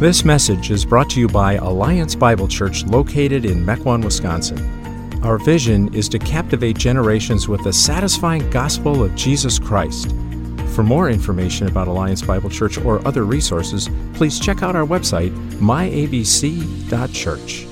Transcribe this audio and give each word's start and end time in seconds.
This 0.00 0.24
message 0.24 0.72
is 0.72 0.84
brought 0.84 1.08
to 1.10 1.20
you 1.20 1.28
by 1.28 1.54
Alliance 1.54 2.16
Bible 2.16 2.48
Church 2.48 2.84
located 2.84 3.44
in 3.44 3.64
Mequon, 3.64 4.04
Wisconsin. 4.04 4.58
Our 5.22 5.38
vision 5.38 5.94
is 5.94 6.08
to 6.08 6.18
captivate 6.18 6.76
generations 6.76 7.46
with 7.46 7.62
the 7.62 7.72
satisfying 7.72 8.50
gospel 8.50 9.04
of 9.04 9.14
Jesus 9.14 9.60
Christ. 9.60 10.10
For 10.74 10.82
more 10.82 11.08
information 11.08 11.68
about 11.68 11.86
Alliance 11.86 12.22
Bible 12.22 12.50
Church 12.50 12.76
or 12.76 13.06
other 13.06 13.22
resources, 13.22 13.88
please 14.14 14.40
check 14.40 14.64
out 14.64 14.74
our 14.74 14.84
website, 14.84 15.30
myabc.church. 15.60 17.66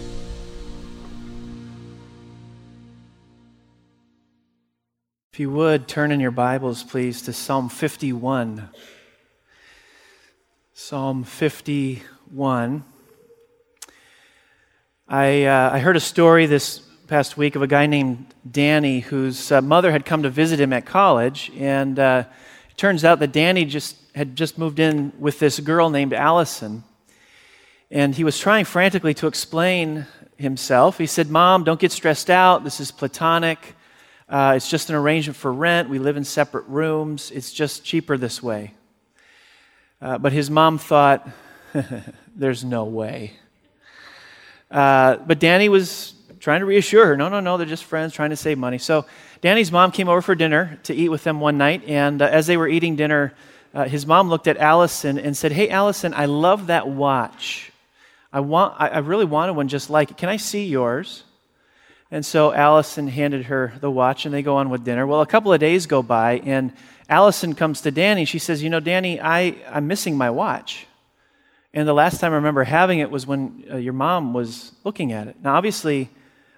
If 5.32 5.40
you 5.40 5.50
would, 5.50 5.88
turn 5.88 6.12
in 6.12 6.20
your 6.20 6.30
Bibles, 6.30 6.84
please, 6.84 7.20
to 7.22 7.32
Psalm 7.32 7.68
51. 7.68 8.68
Psalm 10.74 11.22
51. 11.22 12.82
I, 15.06 15.44
uh, 15.44 15.70
I 15.70 15.78
heard 15.80 15.96
a 15.96 16.00
story 16.00 16.46
this 16.46 16.78
past 17.08 17.36
week 17.36 17.56
of 17.56 17.62
a 17.62 17.66
guy 17.66 17.84
named 17.84 18.34
Danny 18.50 19.00
whose 19.00 19.52
uh, 19.52 19.60
mother 19.60 19.92
had 19.92 20.06
come 20.06 20.22
to 20.22 20.30
visit 20.30 20.58
him 20.58 20.72
at 20.72 20.86
college. 20.86 21.52
And 21.58 21.98
uh, 21.98 22.24
it 22.70 22.76
turns 22.78 23.04
out 23.04 23.18
that 23.18 23.32
Danny 23.32 23.66
just 23.66 23.98
had 24.14 24.34
just 24.34 24.56
moved 24.56 24.78
in 24.78 25.12
with 25.18 25.38
this 25.38 25.60
girl 25.60 25.90
named 25.90 26.14
Allison. 26.14 26.84
And 27.90 28.14
he 28.14 28.24
was 28.24 28.38
trying 28.38 28.64
frantically 28.64 29.12
to 29.14 29.26
explain 29.26 30.06
himself. 30.38 30.96
He 30.96 31.04
said, 31.04 31.28
Mom, 31.28 31.64
don't 31.64 31.80
get 31.80 31.92
stressed 31.92 32.30
out. 32.30 32.64
This 32.64 32.80
is 32.80 32.90
platonic. 32.90 33.58
Uh, 34.26 34.54
it's 34.56 34.70
just 34.70 34.88
an 34.88 34.96
arrangement 34.96 35.36
for 35.36 35.52
rent. 35.52 35.90
We 35.90 35.98
live 35.98 36.16
in 36.16 36.24
separate 36.24 36.66
rooms. 36.66 37.30
It's 37.30 37.52
just 37.52 37.84
cheaper 37.84 38.16
this 38.16 38.42
way. 38.42 38.72
Uh, 40.02 40.18
but 40.18 40.32
his 40.32 40.50
mom 40.50 40.78
thought, 40.78 41.28
there's 42.36 42.64
no 42.64 42.84
way. 42.84 43.34
Uh, 44.68 45.16
but 45.16 45.38
Danny 45.38 45.68
was 45.68 46.14
trying 46.40 46.58
to 46.58 46.66
reassure 46.66 47.06
her 47.06 47.16
no, 47.16 47.28
no, 47.28 47.38
no, 47.38 47.56
they're 47.56 47.66
just 47.66 47.84
friends 47.84 48.12
trying 48.12 48.30
to 48.30 48.36
save 48.36 48.58
money. 48.58 48.78
So 48.78 49.06
Danny's 49.42 49.70
mom 49.70 49.92
came 49.92 50.08
over 50.08 50.20
for 50.20 50.34
dinner 50.34 50.80
to 50.84 50.94
eat 50.94 51.08
with 51.08 51.22
them 51.22 51.38
one 51.38 51.56
night. 51.56 51.84
And 51.86 52.20
uh, 52.20 52.24
as 52.26 52.48
they 52.48 52.56
were 52.56 52.66
eating 52.66 52.96
dinner, 52.96 53.32
uh, 53.72 53.84
his 53.84 54.04
mom 54.04 54.28
looked 54.28 54.48
at 54.48 54.56
Allison 54.56 55.18
and 55.18 55.36
said, 55.36 55.52
Hey, 55.52 55.68
Allison, 55.68 56.14
I 56.14 56.24
love 56.26 56.66
that 56.66 56.88
watch. 56.88 57.70
I, 58.32 58.40
want, 58.40 58.74
I, 58.78 58.88
I 58.88 58.98
really 58.98 59.24
wanted 59.24 59.52
one 59.52 59.68
just 59.68 59.88
like 59.88 60.10
it. 60.10 60.16
Can 60.16 60.28
I 60.28 60.36
see 60.36 60.66
yours? 60.66 61.22
And 62.12 62.26
so 62.26 62.52
Allison 62.52 63.08
handed 63.08 63.46
her 63.46 63.72
the 63.80 63.90
watch 63.90 64.26
and 64.26 64.34
they 64.34 64.42
go 64.42 64.56
on 64.56 64.68
with 64.68 64.84
dinner. 64.84 65.06
Well, 65.06 65.22
a 65.22 65.26
couple 65.26 65.50
of 65.50 65.58
days 65.60 65.86
go 65.86 66.02
by 66.02 66.40
and 66.44 66.74
Allison 67.08 67.54
comes 67.54 67.80
to 67.80 67.90
Danny. 67.90 68.26
She 68.26 68.38
says, 68.38 68.62
You 68.62 68.68
know, 68.68 68.80
Danny, 68.80 69.18
I, 69.18 69.56
I'm 69.66 69.86
missing 69.86 70.18
my 70.18 70.28
watch. 70.28 70.86
And 71.72 71.88
the 71.88 71.94
last 71.94 72.20
time 72.20 72.32
I 72.32 72.36
remember 72.36 72.64
having 72.64 72.98
it 72.98 73.10
was 73.10 73.26
when 73.26 73.64
uh, 73.72 73.76
your 73.78 73.94
mom 73.94 74.34
was 74.34 74.72
looking 74.84 75.12
at 75.12 75.26
it. 75.26 75.36
Now, 75.42 75.54
obviously, 75.54 76.10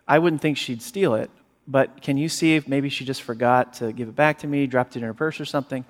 I 0.08 0.18
wouldn't 0.18 0.42
think 0.42 0.58
she'd 0.58 0.82
steal 0.82 1.14
it, 1.14 1.30
but 1.68 2.02
can 2.02 2.16
you 2.16 2.28
see 2.28 2.56
if 2.56 2.66
maybe 2.66 2.88
she 2.88 3.04
just 3.04 3.22
forgot 3.22 3.74
to 3.74 3.92
give 3.92 4.08
it 4.08 4.16
back 4.16 4.40
to 4.40 4.48
me, 4.48 4.66
dropped 4.66 4.96
it 4.96 4.98
in 4.98 5.04
her 5.04 5.14
purse 5.14 5.40
or 5.40 5.44
something? 5.44 5.84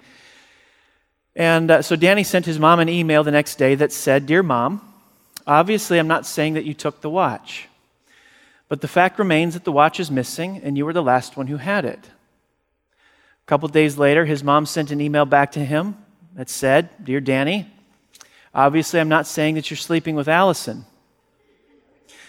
And 1.34 1.70
uh, 1.70 1.80
so 1.80 1.96
Danny 1.96 2.22
sent 2.22 2.44
his 2.44 2.58
mom 2.58 2.80
an 2.80 2.90
email 2.90 3.24
the 3.24 3.30
next 3.30 3.56
day 3.56 3.76
that 3.76 3.92
said, 3.92 4.26
Dear 4.26 4.42
mom, 4.42 4.82
obviously 5.46 5.98
I'm 5.98 6.06
not 6.06 6.26
saying 6.26 6.52
that 6.52 6.64
you 6.64 6.74
took 6.74 7.00
the 7.00 7.08
watch. 7.08 7.68
But 8.68 8.80
the 8.80 8.88
fact 8.88 9.18
remains 9.18 9.54
that 9.54 9.64
the 9.64 9.72
watch 9.72 10.00
is 10.00 10.10
missing, 10.10 10.60
and 10.62 10.76
you 10.76 10.86
were 10.86 10.92
the 10.92 11.02
last 11.02 11.36
one 11.36 11.48
who 11.48 11.58
had 11.58 11.84
it. 11.84 12.10
A 13.44 13.46
couple 13.46 13.68
days 13.68 13.98
later, 13.98 14.24
his 14.24 14.42
mom 14.42 14.64
sent 14.64 14.90
an 14.90 15.00
email 15.00 15.26
back 15.26 15.52
to 15.52 15.64
him 15.64 15.96
that 16.34 16.48
said, 16.48 16.88
Dear 17.04 17.20
Danny, 17.20 17.70
obviously 18.54 19.00
I'm 19.00 19.08
not 19.08 19.26
saying 19.26 19.56
that 19.56 19.70
you're 19.70 19.76
sleeping 19.76 20.14
with 20.14 20.28
Allison. 20.28 20.86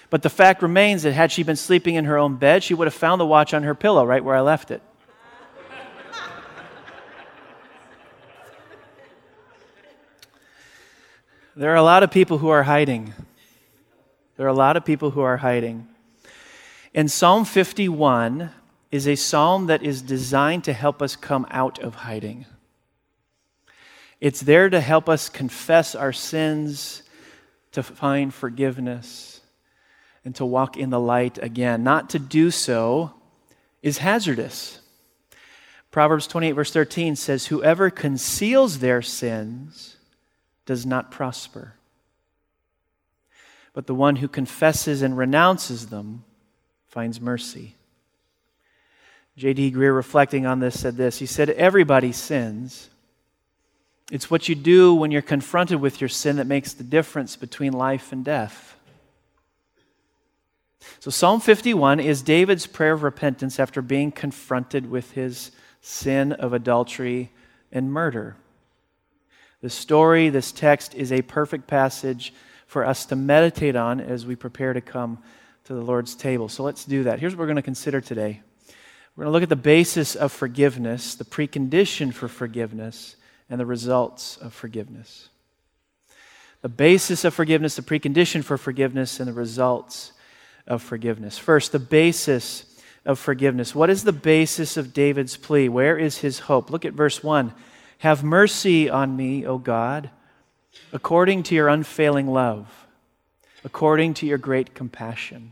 But 0.09 0.23
the 0.23 0.30
fact 0.30 0.61
remains 0.61 1.03
that 1.03 1.13
had 1.13 1.31
she 1.31 1.44
been 1.44 1.56
sleeping 1.56 1.95
in 1.95 2.06
her 2.06 2.18
own 2.18 2.35
bed, 2.35 2.63
she 2.63 2.74
would 2.74 2.85
have 2.85 2.94
found 2.94 3.19
the 3.19 3.25
watch 3.25 3.53
on 3.53 3.63
her 3.63 3.74
pillow 3.74 4.06
right 4.06 4.24
where 4.24 4.35
I 4.35 4.41
left 4.41 4.72
it. 4.72 4.81
there 11.56 11.72
are 11.72 11.75
a 11.75 11.81
lot 11.81 12.03
of 12.03 12.12
people 12.12 12.38
who 12.38 12.50
are 12.50 12.63
hiding. 12.63 13.13
There 14.35 14.45
are 14.45 14.50
a 14.50 14.53
lot 14.53 14.75
of 14.75 14.84
people 14.84 15.12
who 15.12 15.22
are 15.22 15.38
hiding. 15.38 15.88
And 16.95 17.11
Psalm 17.11 17.44
51 17.44 18.51
is 18.89 19.06
a 19.06 19.17
psalm 19.17 19.67
that 19.67 19.83
is 19.83 20.01
designed 20.01 20.63
to 20.63 20.72
help 20.72 21.01
us 21.01 21.17
come 21.17 21.45
out 21.51 21.78
of 21.78 21.94
hiding. 21.94 22.45
It's 24.22 24.39
there 24.39 24.69
to 24.69 24.79
help 24.79 25.09
us 25.09 25.28
confess 25.28 25.94
our 25.94 26.13
sins, 26.13 27.03
to 27.73 27.83
find 27.83 28.33
forgiveness, 28.33 29.41
and 30.23 30.33
to 30.35 30.45
walk 30.45 30.78
in 30.78 30.89
the 30.89 31.00
light 31.00 31.38
again. 31.38 31.83
Not 31.83 32.11
to 32.11 32.19
do 32.19 32.50
so 32.50 33.13
is 33.83 33.97
hazardous. 33.97 34.79
Proverbs 35.91 36.27
28, 36.27 36.53
verse 36.53 36.72
13 36.72 37.17
says, 37.17 37.47
Whoever 37.47 37.89
conceals 37.89 38.79
their 38.79 39.01
sins 39.01 39.97
does 40.66 40.85
not 40.85 41.12
prosper. 41.12 41.73
But 43.73 43.85
the 43.85 43.94
one 43.94 44.16
who 44.16 44.29
confesses 44.29 45.01
and 45.01 45.17
renounces 45.17 45.88
them 45.88 46.23
finds 46.95 47.19
mercy. 47.19 47.75
J.D. 49.35 49.73
Greear, 49.73 49.94
reflecting 49.94 50.45
on 50.45 50.61
this, 50.61 50.79
said 50.79 50.95
this 50.95 51.19
He 51.19 51.25
said, 51.25 51.50
Everybody 51.50 52.13
sins. 52.13 52.89
It's 54.09 54.31
what 54.31 54.47
you 54.47 54.56
do 54.56 54.95
when 54.95 55.11
you're 55.11 55.22
confronted 55.22 55.81
with 55.81 56.00
your 56.00 56.07
sin 56.07 56.38
that 56.38 56.47
makes 56.47 56.72
the 56.72 56.85
difference 56.85 57.35
between 57.35 57.73
life 57.73 58.13
and 58.13 58.23
death. 58.23 58.78
So, 61.00 61.11
Psalm 61.11 61.41
51 61.41 62.00
is 62.00 62.22
David's 62.22 62.66
prayer 62.66 62.94
of 62.94 63.03
repentance 63.03 63.59
after 63.59 63.81
being 63.81 64.12
confronted 64.12 64.89
with 64.89 65.12
his 65.12 65.51
sin 65.81 66.31
of 66.31 66.53
adultery 66.53 67.31
and 67.73 67.91
murder. 67.91 68.38
The 69.62 69.69
story, 69.69 70.29
this 70.29 70.53
text, 70.53 70.95
is 70.95 71.12
a 71.12 71.23
perfect 71.23 71.67
passage 71.67 72.33
for 72.67 72.85
us 72.85 73.06
to 73.07 73.17
meditate 73.17 73.75
on 73.75 74.00
as 74.00 74.25
we 74.25 74.38
prepare 74.38 74.72
to 74.72 74.81
come 74.81 75.22
to 75.66 75.74
the 75.74 75.81
Lord's 75.81 76.16
table. 76.16 76.48
So 76.48 76.64
let's 76.64 76.86
do 76.86 77.03
that. 77.03 77.20
Here's 77.20 77.34
what 77.34 77.40
we're 77.40 77.48
going 77.48 77.56
to 77.58 77.62
consider 77.62 78.00
today 78.02 78.42
we're 79.16 79.24
going 79.24 79.31
to 79.31 79.34
look 79.34 79.44
at 79.44 79.50
the 79.50 79.56
basis 79.56 80.16
of 80.16 80.31
forgiveness, 80.31 81.16
the 81.16 81.24
precondition 81.24 82.14
for 82.14 82.28
forgiveness, 82.28 83.16
and 83.50 83.59
the 83.59 83.66
results 83.66 84.36
of 84.38 84.54
forgiveness. 84.54 85.30
The 86.62 86.70
basis 86.70 87.24
of 87.24 87.34
forgiveness, 87.34 87.78
the 87.78 87.81
precondition 87.81 88.44
for 88.44 88.58
forgiveness, 88.58 89.20
and 89.20 89.30
the 89.30 89.34
results 89.34 90.12
of 90.68 90.81
forgiveness. 90.81 91.38
First, 91.38 91.72
the 91.72 91.80
basis 91.80 92.66
of 93.06 93.18
forgiveness. 93.18 93.74
What 93.74 93.90
is 93.90 94.04
the 94.04 94.12
basis 94.12 94.75
of 94.75 94.94
David's 94.94 95.38
plea? 95.38 95.70
Where 95.70 95.98
is 95.98 96.18
his 96.18 96.40
hope? 96.40 96.70
Look 96.70 96.84
at 96.84 96.94
verse 96.94 97.24
1. 97.24 97.54
Have 98.00 98.24
mercy 98.24 98.90
on 98.90 99.16
me, 99.16 99.46
O 99.46 99.58
God, 99.58 100.09
according 100.92 101.44
to 101.44 101.56
your 101.56 101.70
unfailing 101.70 102.28
love, 102.28 102.84
according 103.66 104.14
to 104.14 104.28
your 104.28 104.38
great 104.38 104.76
compassion. 104.76 105.52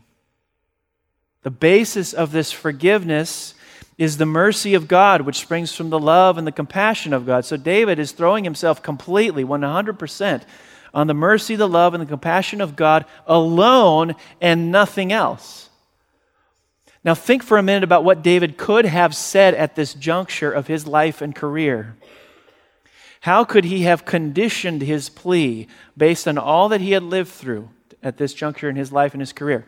The 1.42 1.50
basis 1.50 2.14
of 2.14 2.30
this 2.32 2.52
forgiveness 2.52 3.54
is 3.98 4.16
the 4.16 4.24
mercy 4.24 4.74
of 4.74 4.88
God, 4.88 5.22
which 5.22 5.40
springs 5.40 5.74
from 5.74 5.90
the 5.90 5.98
love 5.98 6.38
and 6.38 6.46
the 6.46 6.52
compassion 6.52 7.12
of 7.12 7.26
God. 7.26 7.44
So 7.44 7.56
David 7.56 7.98
is 7.98 8.12
throwing 8.12 8.44
himself 8.44 8.82
completely, 8.82 9.44
100%, 9.44 10.42
on 10.94 11.06
the 11.08 11.14
mercy, 11.14 11.56
the 11.56 11.68
love, 11.68 11.92
and 11.92 12.00
the 12.00 12.06
compassion 12.06 12.60
of 12.60 12.76
God 12.76 13.04
alone 13.26 14.14
and 14.40 14.70
nothing 14.70 15.12
else. 15.12 15.68
Now, 17.02 17.14
think 17.14 17.42
for 17.42 17.58
a 17.58 17.62
minute 17.62 17.84
about 17.84 18.04
what 18.04 18.22
David 18.22 18.56
could 18.56 18.86
have 18.86 19.14
said 19.14 19.54
at 19.54 19.74
this 19.74 19.92
juncture 19.92 20.52
of 20.52 20.68
his 20.68 20.86
life 20.86 21.20
and 21.20 21.34
career. 21.34 21.96
How 23.20 23.44
could 23.44 23.64
he 23.64 23.82
have 23.82 24.04
conditioned 24.04 24.82
his 24.82 25.08
plea 25.08 25.66
based 25.96 26.28
on 26.28 26.38
all 26.38 26.68
that 26.70 26.80
he 26.80 26.92
had 26.92 27.02
lived 27.02 27.30
through 27.30 27.68
at 28.04 28.18
this 28.18 28.34
juncture 28.34 28.68
in 28.68 28.76
his 28.76 28.92
life 28.92 29.12
and 29.12 29.20
his 29.20 29.32
career? 29.32 29.66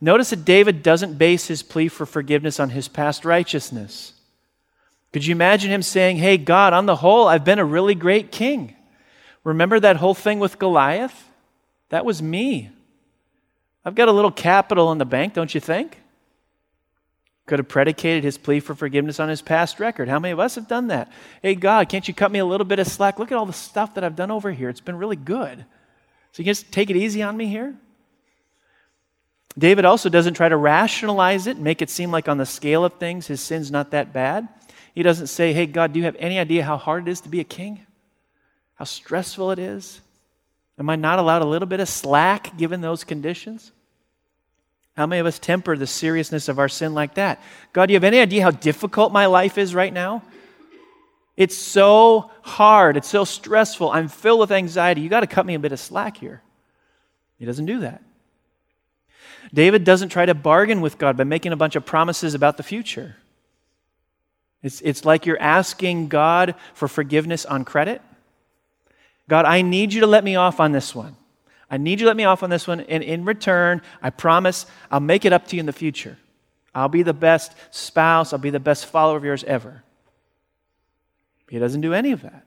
Notice 0.00 0.30
that 0.30 0.44
David 0.44 0.82
doesn't 0.82 1.18
base 1.18 1.46
his 1.46 1.62
plea 1.62 1.88
for 1.88 2.06
forgiveness 2.06 2.58
on 2.58 2.70
his 2.70 2.88
past 2.88 3.24
righteousness. 3.24 4.14
Could 5.12 5.26
you 5.26 5.32
imagine 5.32 5.70
him 5.70 5.82
saying, 5.82 6.16
Hey, 6.18 6.38
God, 6.38 6.72
on 6.72 6.86
the 6.86 6.96
whole, 6.96 7.28
I've 7.28 7.44
been 7.44 7.58
a 7.58 7.64
really 7.64 7.94
great 7.94 8.30
king? 8.30 8.76
Remember 9.44 9.80
that 9.80 9.96
whole 9.96 10.14
thing 10.14 10.38
with 10.38 10.58
Goliath? 10.58 11.28
That 11.88 12.04
was 12.04 12.22
me. 12.22 12.70
I've 13.84 13.94
got 13.94 14.08
a 14.08 14.12
little 14.12 14.30
capital 14.30 14.92
in 14.92 14.98
the 14.98 15.04
bank, 15.04 15.34
don't 15.34 15.54
you 15.54 15.60
think? 15.60 15.98
Could 17.46 17.58
have 17.58 17.68
predicated 17.68 18.22
his 18.22 18.38
plea 18.38 18.60
for 18.60 18.74
forgiveness 18.74 19.18
on 19.18 19.28
his 19.28 19.42
past 19.42 19.80
record. 19.80 20.08
How 20.08 20.20
many 20.20 20.32
of 20.32 20.38
us 20.38 20.54
have 20.54 20.68
done 20.68 20.88
that? 20.88 21.10
Hey, 21.42 21.54
God, 21.54 21.88
can't 21.88 22.06
you 22.06 22.14
cut 22.14 22.30
me 22.30 22.38
a 22.38 22.44
little 22.44 22.66
bit 22.66 22.78
of 22.78 22.86
slack? 22.86 23.18
Look 23.18 23.32
at 23.32 23.38
all 23.38 23.46
the 23.46 23.52
stuff 23.52 23.94
that 23.94 24.04
I've 24.04 24.14
done 24.14 24.30
over 24.30 24.52
here. 24.52 24.68
It's 24.68 24.80
been 24.80 24.96
really 24.96 25.16
good. 25.16 25.64
So 26.32 26.40
you 26.40 26.44
can 26.44 26.50
just 26.54 26.72
take 26.72 26.90
it 26.90 26.96
easy 26.96 27.22
on 27.22 27.36
me 27.36 27.46
here? 27.46 27.74
David 29.58 29.84
also 29.84 30.08
doesn't 30.08 30.34
try 30.34 30.48
to 30.48 30.56
rationalize 30.56 31.46
it, 31.46 31.58
make 31.58 31.82
it 31.82 31.90
seem 31.90 32.10
like 32.10 32.28
on 32.28 32.38
the 32.38 32.46
scale 32.46 32.84
of 32.84 32.94
things, 32.94 33.26
his 33.26 33.40
sin's 33.40 33.70
not 33.70 33.90
that 33.90 34.12
bad. 34.12 34.48
He 34.94 35.02
doesn't 35.02 35.26
say, 35.26 35.52
Hey, 35.52 35.66
God, 35.66 35.92
do 35.92 35.98
you 35.98 36.04
have 36.04 36.16
any 36.18 36.38
idea 36.38 36.64
how 36.64 36.76
hard 36.76 37.08
it 37.08 37.10
is 37.10 37.20
to 37.22 37.28
be 37.28 37.40
a 37.40 37.44
king? 37.44 37.84
How 38.74 38.84
stressful 38.84 39.50
it 39.50 39.58
is? 39.58 40.00
Am 40.78 40.88
I 40.88 40.96
not 40.96 41.18
allowed 41.18 41.42
a 41.42 41.46
little 41.46 41.68
bit 41.68 41.80
of 41.80 41.88
slack 41.88 42.56
given 42.56 42.80
those 42.80 43.04
conditions? 43.04 43.72
How 44.96 45.06
many 45.06 45.20
of 45.20 45.26
us 45.26 45.38
temper 45.38 45.76
the 45.76 45.86
seriousness 45.86 46.48
of 46.48 46.58
our 46.58 46.68
sin 46.68 46.94
like 46.94 47.14
that? 47.14 47.42
God, 47.72 47.86
do 47.86 47.92
you 47.92 47.96
have 47.96 48.04
any 48.04 48.18
idea 48.18 48.42
how 48.42 48.50
difficult 48.50 49.12
my 49.12 49.26
life 49.26 49.58
is 49.58 49.74
right 49.74 49.92
now? 49.92 50.22
It's 51.40 51.56
so 51.56 52.30
hard. 52.42 52.98
It's 52.98 53.08
so 53.08 53.24
stressful. 53.24 53.90
I'm 53.90 54.08
filled 54.08 54.40
with 54.40 54.52
anxiety. 54.52 55.00
You 55.00 55.08
got 55.08 55.20
to 55.20 55.26
cut 55.26 55.46
me 55.46 55.54
a 55.54 55.58
bit 55.58 55.72
of 55.72 55.80
slack 55.80 56.18
here. 56.18 56.42
He 57.38 57.46
doesn't 57.46 57.64
do 57.64 57.80
that. 57.80 58.02
David 59.54 59.84
doesn't 59.84 60.10
try 60.10 60.26
to 60.26 60.34
bargain 60.34 60.82
with 60.82 60.98
God 60.98 61.16
by 61.16 61.24
making 61.24 61.52
a 61.52 61.56
bunch 61.56 61.76
of 61.76 61.86
promises 61.86 62.34
about 62.34 62.58
the 62.58 62.62
future. 62.62 63.16
It's, 64.62 64.82
it's 64.82 65.06
like 65.06 65.24
you're 65.24 65.40
asking 65.40 66.08
God 66.08 66.56
for 66.74 66.88
forgiveness 66.88 67.46
on 67.46 67.64
credit. 67.64 68.02
God, 69.26 69.46
I 69.46 69.62
need 69.62 69.94
you 69.94 70.02
to 70.02 70.06
let 70.06 70.24
me 70.24 70.36
off 70.36 70.60
on 70.60 70.72
this 70.72 70.94
one. 70.94 71.16
I 71.70 71.78
need 71.78 72.00
you 72.00 72.04
to 72.04 72.08
let 72.08 72.18
me 72.18 72.24
off 72.24 72.42
on 72.42 72.50
this 72.50 72.68
one. 72.68 72.80
And 72.80 73.02
in 73.02 73.24
return, 73.24 73.80
I 74.02 74.10
promise 74.10 74.66
I'll 74.90 75.00
make 75.00 75.24
it 75.24 75.32
up 75.32 75.48
to 75.48 75.56
you 75.56 75.60
in 75.60 75.66
the 75.66 75.72
future. 75.72 76.18
I'll 76.74 76.90
be 76.90 77.02
the 77.02 77.14
best 77.14 77.54
spouse, 77.70 78.34
I'll 78.34 78.38
be 78.38 78.50
the 78.50 78.60
best 78.60 78.84
follower 78.84 79.16
of 79.16 79.24
yours 79.24 79.42
ever. 79.44 79.82
He 81.50 81.58
doesn't 81.58 81.80
do 81.80 81.92
any 81.92 82.12
of 82.12 82.22
that. 82.22 82.46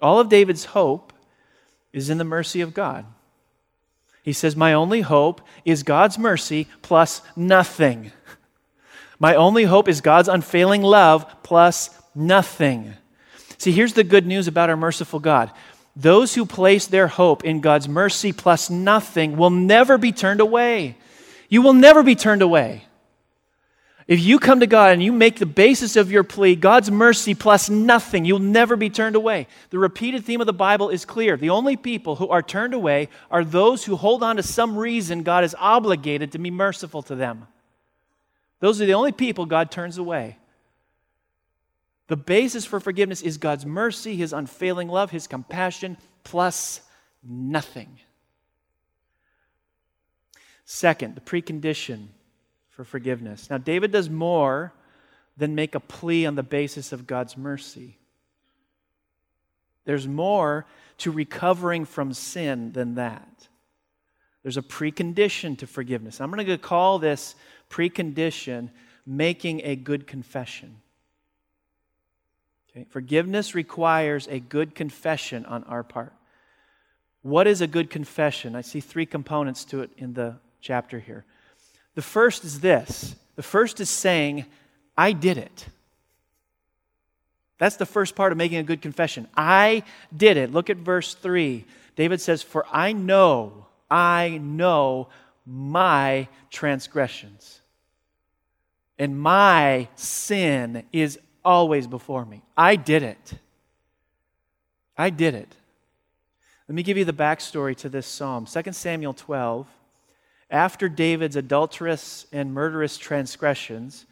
All 0.00 0.20
of 0.20 0.28
David's 0.28 0.64
hope 0.66 1.12
is 1.92 2.08
in 2.08 2.18
the 2.18 2.24
mercy 2.24 2.60
of 2.60 2.72
God. 2.72 3.04
He 4.22 4.32
says, 4.32 4.54
My 4.54 4.72
only 4.74 5.00
hope 5.00 5.40
is 5.64 5.82
God's 5.82 6.20
mercy 6.20 6.68
plus 6.82 7.20
nothing. 7.34 8.12
My 9.18 9.34
only 9.34 9.64
hope 9.64 9.88
is 9.88 10.00
God's 10.00 10.28
unfailing 10.28 10.82
love 10.82 11.26
plus 11.42 11.90
nothing. 12.14 12.94
See, 13.58 13.72
here's 13.72 13.94
the 13.94 14.04
good 14.04 14.24
news 14.24 14.46
about 14.46 14.70
our 14.70 14.76
merciful 14.76 15.18
God 15.18 15.50
those 15.96 16.36
who 16.36 16.46
place 16.46 16.86
their 16.86 17.08
hope 17.08 17.44
in 17.44 17.60
God's 17.60 17.88
mercy 17.88 18.32
plus 18.32 18.70
nothing 18.70 19.36
will 19.36 19.50
never 19.50 19.98
be 19.98 20.12
turned 20.12 20.40
away. 20.40 20.96
You 21.48 21.60
will 21.60 21.74
never 21.74 22.04
be 22.04 22.14
turned 22.14 22.40
away. 22.40 22.84
If 24.10 24.18
you 24.18 24.40
come 24.40 24.58
to 24.58 24.66
God 24.66 24.92
and 24.92 25.00
you 25.00 25.12
make 25.12 25.38
the 25.38 25.46
basis 25.46 25.94
of 25.94 26.10
your 26.10 26.24
plea 26.24 26.56
God's 26.56 26.90
mercy 26.90 27.32
plus 27.32 27.70
nothing, 27.70 28.24
you'll 28.24 28.40
never 28.40 28.74
be 28.74 28.90
turned 28.90 29.14
away. 29.14 29.46
The 29.70 29.78
repeated 29.78 30.24
theme 30.24 30.40
of 30.40 30.48
the 30.48 30.52
Bible 30.52 30.88
is 30.88 31.04
clear. 31.04 31.36
The 31.36 31.50
only 31.50 31.76
people 31.76 32.16
who 32.16 32.28
are 32.28 32.42
turned 32.42 32.74
away 32.74 33.08
are 33.30 33.44
those 33.44 33.84
who 33.84 33.94
hold 33.94 34.24
on 34.24 34.34
to 34.34 34.42
some 34.42 34.76
reason 34.76 35.22
God 35.22 35.44
is 35.44 35.54
obligated 35.56 36.32
to 36.32 36.38
be 36.38 36.50
merciful 36.50 37.02
to 37.02 37.14
them. 37.14 37.46
Those 38.58 38.82
are 38.82 38.84
the 38.84 38.94
only 38.94 39.12
people 39.12 39.46
God 39.46 39.70
turns 39.70 39.96
away. 39.96 40.38
The 42.08 42.16
basis 42.16 42.64
for 42.64 42.80
forgiveness 42.80 43.22
is 43.22 43.38
God's 43.38 43.64
mercy, 43.64 44.16
His 44.16 44.32
unfailing 44.32 44.88
love, 44.88 45.12
His 45.12 45.28
compassion, 45.28 45.96
plus 46.24 46.80
nothing. 47.22 48.00
Second, 50.64 51.14
the 51.14 51.20
precondition 51.20 52.08
for 52.80 52.84
forgiveness. 52.84 53.50
Now, 53.50 53.58
David 53.58 53.90
does 53.90 54.08
more 54.08 54.72
than 55.36 55.54
make 55.54 55.74
a 55.74 55.80
plea 55.80 56.24
on 56.24 56.34
the 56.34 56.42
basis 56.42 56.92
of 56.92 57.06
God's 57.06 57.36
mercy. 57.36 57.98
There's 59.84 60.08
more 60.08 60.64
to 60.96 61.10
recovering 61.10 61.84
from 61.84 62.14
sin 62.14 62.72
than 62.72 62.94
that. 62.94 63.48
There's 64.42 64.56
a 64.56 64.62
precondition 64.62 65.58
to 65.58 65.66
forgiveness. 65.66 66.22
I'm 66.22 66.30
going 66.30 66.46
to 66.46 66.56
call 66.56 66.98
this 66.98 67.34
precondition 67.68 68.70
making 69.04 69.60
a 69.62 69.76
good 69.76 70.06
confession. 70.06 70.76
Okay? 72.70 72.86
Forgiveness 72.88 73.54
requires 73.54 74.26
a 74.28 74.40
good 74.40 74.74
confession 74.74 75.44
on 75.44 75.64
our 75.64 75.82
part. 75.82 76.14
What 77.20 77.46
is 77.46 77.60
a 77.60 77.66
good 77.66 77.90
confession? 77.90 78.56
I 78.56 78.62
see 78.62 78.80
three 78.80 79.04
components 79.04 79.66
to 79.66 79.82
it 79.82 79.90
in 79.98 80.14
the 80.14 80.36
chapter 80.62 80.98
here. 80.98 81.26
The 81.94 82.02
first 82.02 82.44
is 82.44 82.60
this 82.60 83.16
the 83.36 83.42
first 83.42 83.80
is 83.80 83.90
saying, 83.90 84.44
I 84.96 85.12
did 85.12 85.38
it. 85.38 85.66
That's 87.58 87.76
the 87.76 87.86
first 87.86 88.14
part 88.14 88.32
of 88.32 88.38
making 88.38 88.58
a 88.58 88.62
good 88.62 88.80
confession. 88.80 89.28
I 89.36 89.82
did 90.14 90.36
it. 90.36 90.52
Look 90.52 90.70
at 90.70 90.78
verse 90.78 91.14
3. 91.14 91.64
David 91.94 92.20
says, 92.20 92.42
For 92.42 92.64
I 92.72 92.92
know, 92.92 93.66
I 93.90 94.38
know 94.42 95.08
my 95.46 96.28
transgressions, 96.50 97.60
and 98.98 99.18
my 99.18 99.88
sin 99.94 100.84
is 100.92 101.18
always 101.44 101.86
before 101.86 102.24
me. 102.24 102.42
I 102.56 102.76
did 102.76 103.02
it. 103.02 103.32
I 104.96 105.10
did 105.10 105.34
it. 105.34 105.54
Let 106.68 106.74
me 106.74 106.82
give 106.82 106.96
you 106.96 107.04
the 107.04 107.12
backstory 107.12 107.76
to 107.78 107.88
this 107.88 108.06
psalm. 108.06 108.46
2 108.46 108.72
Samuel 108.72 109.14
12 109.14 109.66
after 110.50 110.88
David's 110.88 111.36
adulterous 111.36 112.26
and 112.32 112.52
murderous 112.52 112.98
transgressions, 112.98 114.06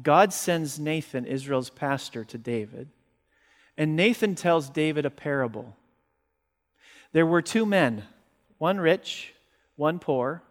God 0.00 0.32
sends 0.32 0.78
Nathan, 0.78 1.24
Israel's 1.24 1.70
pastor, 1.70 2.24
to 2.24 2.38
David. 2.38 2.88
And 3.76 3.96
Nathan 3.96 4.34
tells 4.34 4.70
David 4.70 5.04
a 5.04 5.10
parable. 5.10 5.76
There 7.12 7.26
were 7.26 7.42
two 7.42 7.66
men, 7.66 8.04
one 8.58 8.78
rich, 8.78 9.34
one 9.76 9.98
poor, 9.98 10.42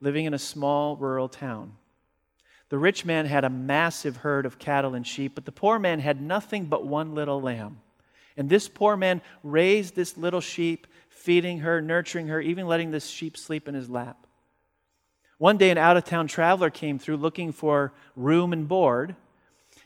living 0.00 0.24
in 0.24 0.32
a 0.32 0.38
small 0.38 0.96
rural 0.96 1.28
town. 1.28 1.74
The 2.70 2.78
rich 2.78 3.04
man 3.04 3.26
had 3.26 3.44
a 3.44 3.50
massive 3.50 4.18
herd 4.18 4.46
of 4.46 4.58
cattle 4.58 4.94
and 4.94 5.06
sheep, 5.06 5.34
but 5.34 5.44
the 5.44 5.52
poor 5.52 5.78
man 5.78 6.00
had 6.00 6.20
nothing 6.20 6.66
but 6.66 6.86
one 6.86 7.14
little 7.14 7.40
lamb. 7.40 7.80
And 8.36 8.48
this 8.48 8.68
poor 8.68 8.96
man 8.96 9.20
raised 9.42 9.96
this 9.96 10.16
little 10.16 10.40
sheep, 10.40 10.86
feeding 11.08 11.58
her, 11.60 11.82
nurturing 11.82 12.28
her, 12.28 12.40
even 12.40 12.66
letting 12.66 12.90
this 12.90 13.08
sheep 13.08 13.36
sleep 13.36 13.68
in 13.68 13.74
his 13.74 13.90
lap. 13.90 14.27
One 15.38 15.56
day, 15.56 15.70
an 15.70 15.78
out 15.78 15.96
of 15.96 16.04
town 16.04 16.26
traveler 16.26 16.68
came 16.68 16.98
through 16.98 17.16
looking 17.16 17.52
for 17.52 17.92
room 18.16 18.52
and 18.52 18.66
board. 18.66 19.14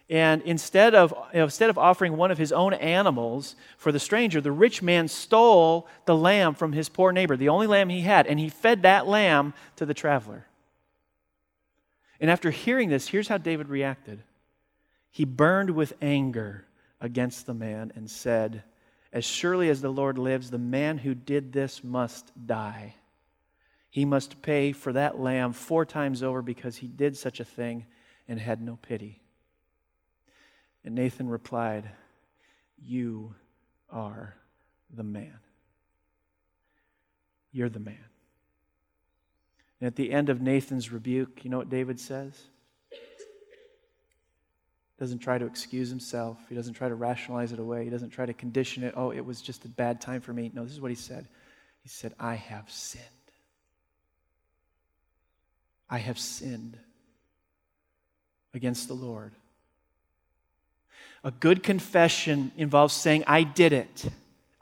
And 0.08 0.42
instead 0.42 0.94
of, 0.94 1.14
instead 1.32 1.70
of 1.70 1.78
offering 1.78 2.16
one 2.16 2.30
of 2.30 2.38
his 2.38 2.52
own 2.52 2.72
animals 2.74 3.54
for 3.76 3.92
the 3.92 4.00
stranger, 4.00 4.40
the 4.40 4.50
rich 4.50 4.82
man 4.82 5.08
stole 5.08 5.86
the 6.06 6.16
lamb 6.16 6.54
from 6.54 6.72
his 6.72 6.88
poor 6.88 7.12
neighbor, 7.12 7.36
the 7.36 7.50
only 7.50 7.66
lamb 7.66 7.90
he 7.90 8.00
had, 8.00 8.26
and 8.26 8.40
he 8.40 8.48
fed 8.48 8.82
that 8.82 9.06
lamb 9.06 9.54
to 9.76 9.86
the 9.86 9.94
traveler. 9.94 10.46
And 12.20 12.30
after 12.30 12.50
hearing 12.50 12.88
this, 12.88 13.08
here's 13.08 13.28
how 13.28 13.38
David 13.38 13.68
reacted 13.68 14.22
he 15.10 15.24
burned 15.26 15.70
with 15.70 15.92
anger 16.00 16.64
against 16.98 17.44
the 17.44 17.52
man 17.52 17.92
and 17.94 18.10
said, 18.10 18.62
As 19.12 19.26
surely 19.26 19.68
as 19.68 19.82
the 19.82 19.92
Lord 19.92 20.16
lives, 20.16 20.50
the 20.50 20.58
man 20.58 20.96
who 20.96 21.14
did 21.14 21.52
this 21.52 21.84
must 21.84 22.32
die 22.46 22.94
he 23.92 24.06
must 24.06 24.40
pay 24.40 24.72
for 24.72 24.90
that 24.94 25.20
lamb 25.20 25.52
four 25.52 25.84
times 25.84 26.22
over 26.22 26.40
because 26.40 26.76
he 26.76 26.88
did 26.88 27.14
such 27.14 27.40
a 27.40 27.44
thing 27.44 27.84
and 28.26 28.40
had 28.40 28.62
no 28.62 28.78
pity. 28.80 29.20
And 30.82 30.94
Nathan 30.94 31.28
replied, 31.28 31.90
You 32.82 33.34
are 33.90 34.34
the 34.90 35.02
man. 35.02 35.36
You're 37.52 37.68
the 37.68 37.80
man. 37.80 38.06
And 39.78 39.88
at 39.88 39.96
the 39.96 40.10
end 40.10 40.30
of 40.30 40.40
Nathan's 40.40 40.90
rebuke, 40.90 41.44
you 41.44 41.50
know 41.50 41.58
what 41.58 41.68
David 41.68 42.00
says? 42.00 42.32
He 42.88 42.96
Doesn't 44.98 45.18
try 45.18 45.36
to 45.36 45.44
excuse 45.44 45.90
himself. 45.90 46.38
He 46.48 46.54
doesn't 46.54 46.72
try 46.72 46.88
to 46.88 46.94
rationalize 46.94 47.52
it 47.52 47.58
away. 47.58 47.84
He 47.84 47.90
doesn't 47.90 48.08
try 48.08 48.24
to 48.24 48.32
condition 48.32 48.84
it. 48.84 48.94
Oh, 48.96 49.12
it 49.12 49.20
was 49.26 49.42
just 49.42 49.66
a 49.66 49.68
bad 49.68 50.00
time 50.00 50.22
for 50.22 50.32
me. 50.32 50.50
No, 50.54 50.62
this 50.62 50.72
is 50.72 50.80
what 50.80 50.90
he 50.90 50.94
said. 50.94 51.28
He 51.82 51.90
said, 51.90 52.14
I 52.18 52.36
have 52.36 52.70
sinned. 52.70 53.04
I 55.92 55.98
have 55.98 56.18
sinned 56.18 56.78
against 58.54 58.88
the 58.88 58.94
Lord. 58.94 59.32
A 61.22 61.30
good 61.30 61.62
confession 61.62 62.50
involves 62.56 62.94
saying, 62.94 63.24
I 63.26 63.42
did 63.42 63.74
it. 63.74 64.06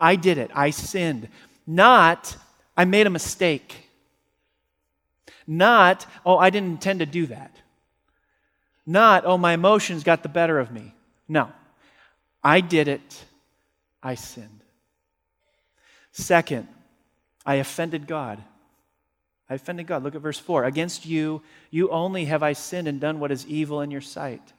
I 0.01 0.17
did 0.17 0.39
it. 0.39 0.51
I 0.53 0.71
sinned. 0.71 1.29
Not, 1.69 2.37
I 2.77 2.85
made 2.85 3.07
a 3.07 3.11
mistake. 3.11 3.89
Not, 5.47 6.05
oh, 6.27 6.37
I 6.37 6.51
didn't 6.51 6.71
intend 6.71 6.99
to 6.99 7.07
do 7.07 7.27
that. 7.27 7.55
Not, 8.85 9.25
oh, 9.25 9.39
my 9.39 9.53
emotions 9.53 10.03
got 10.03 10.25
the 10.25 10.29
better 10.29 10.59
of 10.59 10.73
me. 10.73 10.95
No. 11.29 11.53
I 12.43 12.61
did 12.61 12.89
it. 12.89 13.25
I 14.03 14.17
sinned. 14.17 14.63
Second, 16.11 16.67
I 17.47 17.55
offended 17.55 18.09
God. 18.09 18.43
I 19.51 19.55
offended 19.55 19.89
God. 19.89 20.05
Look 20.05 20.15
at 20.15 20.23
verse 20.23 20.39
4. 20.39 20.65
Against 20.65 21.05
you, 21.05 21.43
you 21.71 21.91
only 21.91 22.27
have 22.27 22.45
I 22.45 22.53
sinned 22.53 22.87
and 22.87 23.01
done 23.01 23.19
what 23.19 23.33
is 23.33 23.45
evil 23.47 23.81
in 23.81 23.91
your 23.91 24.01
sight. 24.01 24.53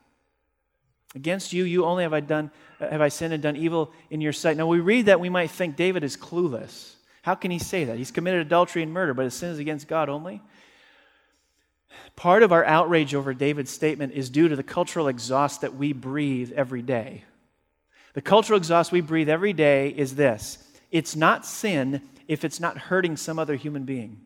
Against 1.15 1.53
you, 1.53 1.63
you 1.63 1.85
only 1.85 2.03
have 2.03 2.13
I 2.13 2.19
done 2.19 2.51
have 2.79 3.01
I 3.01 3.09
sinned 3.09 3.33
and 3.33 3.43
done 3.43 3.55
evil 3.55 3.93
in 4.09 4.21
your 4.21 4.33
sight. 4.33 4.57
Now 4.57 4.67
we 4.67 4.79
read 4.79 5.05
that 5.05 5.19
we 5.19 5.29
might 5.29 5.51
think 5.51 5.75
David 5.75 6.03
is 6.03 6.17
clueless. 6.17 6.95
How 7.21 7.35
can 7.35 7.51
he 7.51 7.59
say 7.59 7.85
that? 7.85 7.97
He's 7.97 8.11
committed 8.11 8.41
adultery 8.41 8.81
and 8.81 8.91
murder, 8.91 9.13
but 9.13 9.25
his 9.25 9.33
sin 9.33 9.49
is 9.49 9.59
against 9.59 9.87
God 9.87 10.09
only. 10.09 10.41
Part 12.15 12.43
of 12.43 12.51
our 12.51 12.65
outrage 12.65 13.13
over 13.13 13.33
David's 13.33 13.71
statement 13.71 14.13
is 14.13 14.29
due 14.29 14.47
to 14.47 14.55
the 14.55 14.63
cultural 14.63 15.07
exhaust 15.07 15.61
that 15.61 15.75
we 15.75 15.93
breathe 15.93 16.51
every 16.53 16.81
day. 16.81 17.23
The 18.13 18.21
cultural 18.21 18.57
exhaust 18.57 18.91
we 18.91 19.01
breathe 19.01 19.29
every 19.29 19.53
day 19.53 19.89
is 19.89 20.15
this 20.15 20.57
it's 20.89 21.15
not 21.15 21.45
sin 21.45 22.01
if 22.27 22.43
it's 22.43 22.59
not 22.59 22.77
hurting 22.77 23.15
some 23.15 23.37
other 23.37 23.55
human 23.55 23.83
being. 23.83 24.21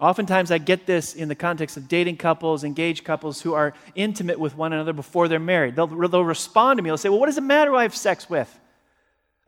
Oftentimes, 0.00 0.52
I 0.52 0.58
get 0.58 0.86
this 0.86 1.14
in 1.14 1.28
the 1.28 1.34
context 1.34 1.76
of 1.76 1.88
dating 1.88 2.18
couples, 2.18 2.62
engaged 2.62 3.04
couples 3.04 3.40
who 3.40 3.54
are 3.54 3.74
intimate 3.96 4.38
with 4.38 4.56
one 4.56 4.72
another 4.72 4.92
before 4.92 5.26
they're 5.26 5.40
married. 5.40 5.74
They'll, 5.74 5.88
they'll 5.88 6.24
respond 6.24 6.78
to 6.78 6.82
me. 6.82 6.90
They'll 6.90 6.96
say, 6.96 7.08
Well, 7.08 7.18
what 7.18 7.26
does 7.26 7.38
it 7.38 7.42
matter 7.42 7.72
who 7.72 7.76
I 7.76 7.82
have 7.82 7.96
sex 7.96 8.30
with? 8.30 8.58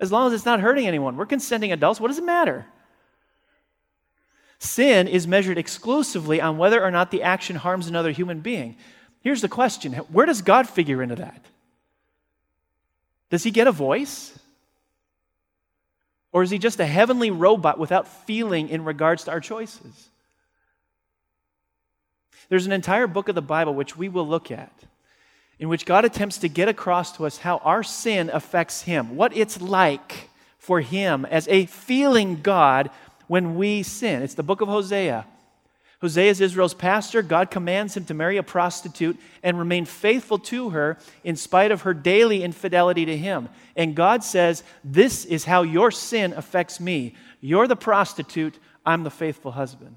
As 0.00 0.10
long 0.10 0.26
as 0.26 0.32
it's 0.32 0.46
not 0.46 0.60
hurting 0.60 0.86
anyone. 0.86 1.16
We're 1.16 1.26
consenting 1.26 1.70
adults. 1.72 2.00
What 2.00 2.08
does 2.08 2.18
it 2.18 2.24
matter? 2.24 2.66
Sin 4.58 5.06
is 5.06 5.26
measured 5.26 5.56
exclusively 5.56 6.40
on 6.40 6.58
whether 6.58 6.82
or 6.82 6.90
not 6.90 7.10
the 7.10 7.22
action 7.22 7.56
harms 7.56 7.86
another 7.86 8.10
human 8.10 8.40
being. 8.40 8.76
Here's 9.20 9.42
the 9.42 9.48
question 9.48 9.92
Where 9.92 10.26
does 10.26 10.42
God 10.42 10.68
figure 10.68 11.02
into 11.02 11.16
that? 11.16 11.44
Does 13.30 13.44
he 13.44 13.52
get 13.52 13.68
a 13.68 13.72
voice? 13.72 14.36
Or 16.32 16.42
is 16.42 16.50
he 16.50 16.58
just 16.58 16.78
a 16.80 16.86
heavenly 16.86 17.30
robot 17.30 17.78
without 17.78 18.06
feeling 18.06 18.68
in 18.68 18.84
regards 18.84 19.24
to 19.24 19.30
our 19.30 19.40
choices? 19.40 20.09
There's 22.50 22.66
an 22.66 22.72
entire 22.72 23.06
book 23.06 23.28
of 23.28 23.34
the 23.34 23.40
Bible 23.40 23.74
which 23.74 23.96
we 23.96 24.10
will 24.10 24.28
look 24.28 24.50
at, 24.50 24.72
in 25.58 25.68
which 25.68 25.86
God 25.86 26.04
attempts 26.04 26.36
to 26.38 26.48
get 26.48 26.68
across 26.68 27.16
to 27.16 27.24
us 27.24 27.38
how 27.38 27.58
our 27.58 27.82
sin 27.82 28.28
affects 28.30 28.82
Him, 28.82 29.16
what 29.16 29.34
it's 29.34 29.60
like 29.60 30.28
for 30.58 30.80
Him 30.80 31.24
as 31.24 31.48
a 31.48 31.66
feeling 31.66 32.42
God 32.42 32.90
when 33.28 33.54
we 33.54 33.84
sin. 33.84 34.22
It's 34.22 34.34
the 34.34 34.42
book 34.42 34.60
of 34.60 34.68
Hosea. 34.68 35.24
Hosea 36.00 36.30
is 36.30 36.40
Israel's 36.40 36.74
pastor. 36.74 37.22
God 37.22 37.50
commands 37.50 37.96
him 37.96 38.06
to 38.06 38.14
marry 38.14 38.38
a 38.38 38.42
prostitute 38.42 39.18
and 39.42 39.58
remain 39.58 39.84
faithful 39.84 40.38
to 40.38 40.70
her 40.70 40.98
in 41.24 41.36
spite 41.36 41.70
of 41.70 41.82
her 41.82 41.92
daily 41.92 42.42
infidelity 42.42 43.04
to 43.04 43.16
him. 43.16 43.50
And 43.76 43.94
God 43.94 44.24
says, 44.24 44.64
This 44.82 45.26
is 45.26 45.44
how 45.44 45.62
your 45.62 45.90
sin 45.90 46.32
affects 46.32 46.80
me. 46.80 47.14
You're 47.42 47.68
the 47.68 47.76
prostitute, 47.76 48.58
I'm 48.84 49.04
the 49.04 49.10
faithful 49.10 49.52
husband. 49.52 49.94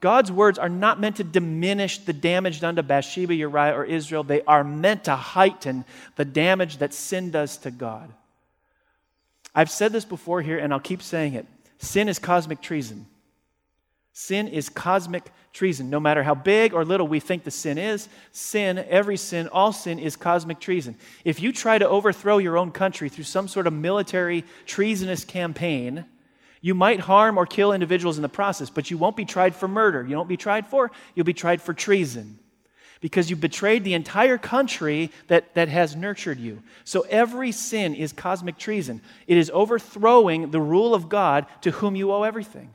God's 0.00 0.30
words 0.30 0.58
are 0.58 0.68
not 0.68 1.00
meant 1.00 1.16
to 1.16 1.24
diminish 1.24 1.98
the 1.98 2.12
damage 2.12 2.60
done 2.60 2.76
to 2.76 2.82
Bathsheba, 2.82 3.34
Uriah, 3.34 3.76
or 3.76 3.84
Israel. 3.84 4.22
They 4.22 4.42
are 4.42 4.62
meant 4.62 5.04
to 5.04 5.16
heighten 5.16 5.84
the 6.16 6.24
damage 6.24 6.78
that 6.78 6.94
sin 6.94 7.30
does 7.30 7.56
to 7.58 7.70
God. 7.70 8.12
I've 9.54 9.70
said 9.70 9.92
this 9.92 10.04
before 10.04 10.40
here, 10.40 10.58
and 10.58 10.72
I'll 10.72 10.78
keep 10.78 11.02
saying 11.02 11.34
it. 11.34 11.46
Sin 11.78 12.08
is 12.08 12.20
cosmic 12.20 12.60
treason. 12.60 13.06
Sin 14.12 14.46
is 14.48 14.68
cosmic 14.68 15.24
treason. 15.52 15.90
No 15.90 15.98
matter 15.98 16.22
how 16.22 16.34
big 16.34 16.74
or 16.74 16.84
little 16.84 17.08
we 17.08 17.20
think 17.20 17.44
the 17.44 17.50
sin 17.50 17.78
is, 17.78 18.08
sin, 18.30 18.78
every 18.88 19.16
sin, 19.16 19.48
all 19.48 19.72
sin 19.72 19.98
is 19.98 20.16
cosmic 20.16 20.60
treason. 20.60 20.96
If 21.24 21.40
you 21.40 21.52
try 21.52 21.78
to 21.78 21.88
overthrow 21.88 22.38
your 22.38 22.56
own 22.56 22.70
country 22.70 23.08
through 23.08 23.24
some 23.24 23.48
sort 23.48 23.66
of 23.66 23.72
military 23.72 24.44
treasonous 24.66 25.24
campaign, 25.24 26.04
you 26.60 26.74
might 26.74 27.00
harm 27.00 27.38
or 27.38 27.46
kill 27.46 27.72
individuals 27.72 28.16
in 28.16 28.22
the 28.22 28.28
process, 28.28 28.70
but 28.70 28.90
you 28.90 28.98
won't 28.98 29.16
be 29.16 29.24
tried 29.24 29.54
for 29.54 29.68
murder. 29.68 30.04
You 30.06 30.16
won't 30.16 30.28
be 30.28 30.36
tried 30.36 30.66
for, 30.66 30.90
you'll 31.14 31.26
be 31.26 31.34
tried 31.34 31.62
for 31.62 31.72
treason 31.72 32.38
because 33.00 33.30
you 33.30 33.36
betrayed 33.36 33.84
the 33.84 33.94
entire 33.94 34.38
country 34.38 35.12
that, 35.28 35.54
that 35.54 35.68
has 35.68 35.94
nurtured 35.94 36.38
you. 36.38 36.62
So 36.84 37.02
every 37.08 37.52
sin 37.52 37.94
is 37.94 38.12
cosmic 38.12 38.58
treason. 38.58 39.02
It 39.26 39.36
is 39.36 39.50
overthrowing 39.54 40.50
the 40.50 40.60
rule 40.60 40.94
of 40.94 41.08
God 41.08 41.46
to 41.62 41.70
whom 41.70 41.94
you 41.94 42.12
owe 42.12 42.24
everything. 42.24 42.70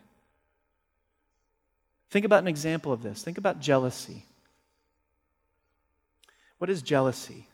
Think 2.10 2.26
about 2.26 2.44
an 2.44 2.48
example 2.48 2.94
of 2.94 3.02
this. 3.02 3.22
Think 3.24 3.38
about 3.38 3.60
jealousy. 3.60 4.24
What 6.60 6.70
is 6.70 6.82
jealousy? 6.82 7.48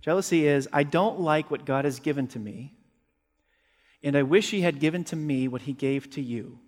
Jealousy 0.00 0.46
is 0.46 0.68
I 0.72 0.84
don't 0.84 1.20
like 1.20 1.50
what 1.50 1.66
God 1.66 1.84
has 1.84 1.98
given 1.98 2.28
to 2.28 2.38
me, 2.38 2.72
and 4.02 4.16
I 4.16 4.22
wish 4.22 4.50
He 4.50 4.60
had 4.60 4.80
given 4.80 5.04
to 5.04 5.16
me 5.16 5.48
what 5.48 5.62
He 5.62 5.72
gave 5.72 6.10
to 6.10 6.22
you. 6.22 6.58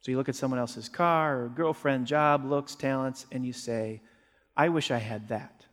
So 0.00 0.10
you 0.10 0.16
look 0.16 0.28
at 0.28 0.36
someone 0.36 0.58
else's 0.60 0.88
car 0.88 1.42
or 1.42 1.48
girlfriend, 1.48 2.06
job, 2.06 2.44
looks, 2.44 2.74
talents, 2.74 3.26
and 3.30 3.44
you 3.44 3.52
say, 3.52 4.00
I 4.56 4.70
wish 4.70 4.90
I 4.90 4.98
had 4.98 5.28
that. 5.28 5.66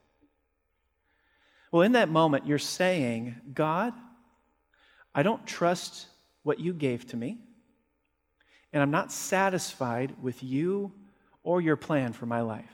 Well, 1.71 1.81
in 1.81 1.93
that 1.93 2.09
moment, 2.09 2.47
you're 2.47 2.59
saying, 2.59 3.35
God, 3.53 3.93
I 5.13 5.23
don't 5.23 5.45
trust 5.45 6.07
what 6.43 6.59
you 6.59 6.73
gave 6.73 7.07
to 7.07 7.17
me, 7.17 7.37
and 8.71 8.81
I'm 8.81 8.91
not 8.91 9.11
satisfied 9.11 10.13
with 10.21 10.43
you 10.43 10.91
or 11.43 11.61
your 11.61 11.75
plan 11.75 12.13
for 12.13 12.25
my 12.25 12.41
life. 12.41 12.65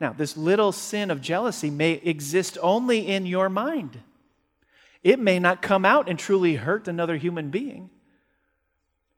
Now, 0.00 0.12
this 0.12 0.36
little 0.36 0.72
sin 0.72 1.10
of 1.10 1.20
jealousy 1.20 1.70
may 1.70 1.92
exist 1.92 2.58
only 2.60 3.06
in 3.06 3.26
your 3.26 3.48
mind. 3.48 4.00
It 5.04 5.20
may 5.20 5.38
not 5.38 5.60
come 5.60 5.84
out 5.84 6.08
and 6.08 6.18
truly 6.18 6.56
hurt 6.56 6.88
another 6.88 7.18
human 7.18 7.50
being. 7.50 7.90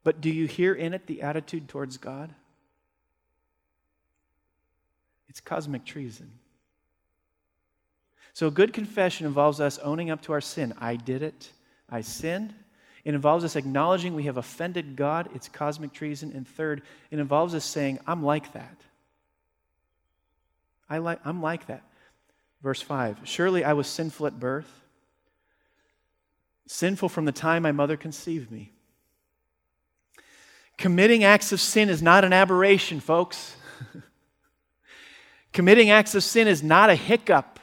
But 0.02 0.20
do 0.20 0.28
you 0.28 0.46
hear 0.46 0.74
in 0.74 0.92
it 0.92 1.06
the 1.06 1.22
attitude 1.22 1.68
towards 1.68 1.96
God? 1.96 2.34
It's 5.28 5.40
cosmic 5.40 5.84
treason. 5.84 6.32
So, 8.32 8.48
a 8.48 8.50
good 8.50 8.72
confession 8.72 9.26
involves 9.26 9.60
us 9.60 9.78
owning 9.78 10.10
up 10.10 10.22
to 10.22 10.32
our 10.32 10.40
sin. 10.40 10.74
I 10.78 10.96
did 10.96 11.22
it. 11.22 11.50
I 11.88 12.02
sinned. 12.02 12.52
It 13.04 13.14
involves 13.14 13.44
us 13.44 13.54
acknowledging 13.54 14.14
we 14.14 14.24
have 14.24 14.36
offended 14.36 14.96
God. 14.96 15.28
It's 15.34 15.48
cosmic 15.48 15.92
treason. 15.92 16.32
And 16.34 16.46
third, 16.46 16.82
it 17.10 17.20
involves 17.20 17.54
us 17.54 17.64
saying, 17.64 18.00
I'm 18.06 18.24
like 18.24 18.52
that. 18.54 18.76
I 20.90 20.98
like, 20.98 21.20
I'm 21.24 21.40
like 21.40 21.66
that. 21.68 21.84
Verse 22.62 22.82
5 22.82 23.20
Surely 23.24 23.64
I 23.64 23.74
was 23.74 23.86
sinful 23.86 24.26
at 24.26 24.40
birth 24.40 24.85
sinful 26.66 27.08
from 27.08 27.24
the 27.24 27.32
time 27.32 27.62
my 27.62 27.72
mother 27.72 27.96
conceived 27.96 28.50
me. 28.50 28.72
Committing 30.76 31.24
acts 31.24 31.52
of 31.52 31.60
sin 31.60 31.88
is 31.88 32.02
not 32.02 32.24
an 32.24 32.32
aberration, 32.32 33.00
folks. 33.00 33.56
Committing 35.52 35.90
acts 35.90 36.14
of 36.14 36.22
sin 36.22 36.48
is 36.48 36.62
not 36.62 36.90
a 36.90 36.94
hiccup. 36.94 37.58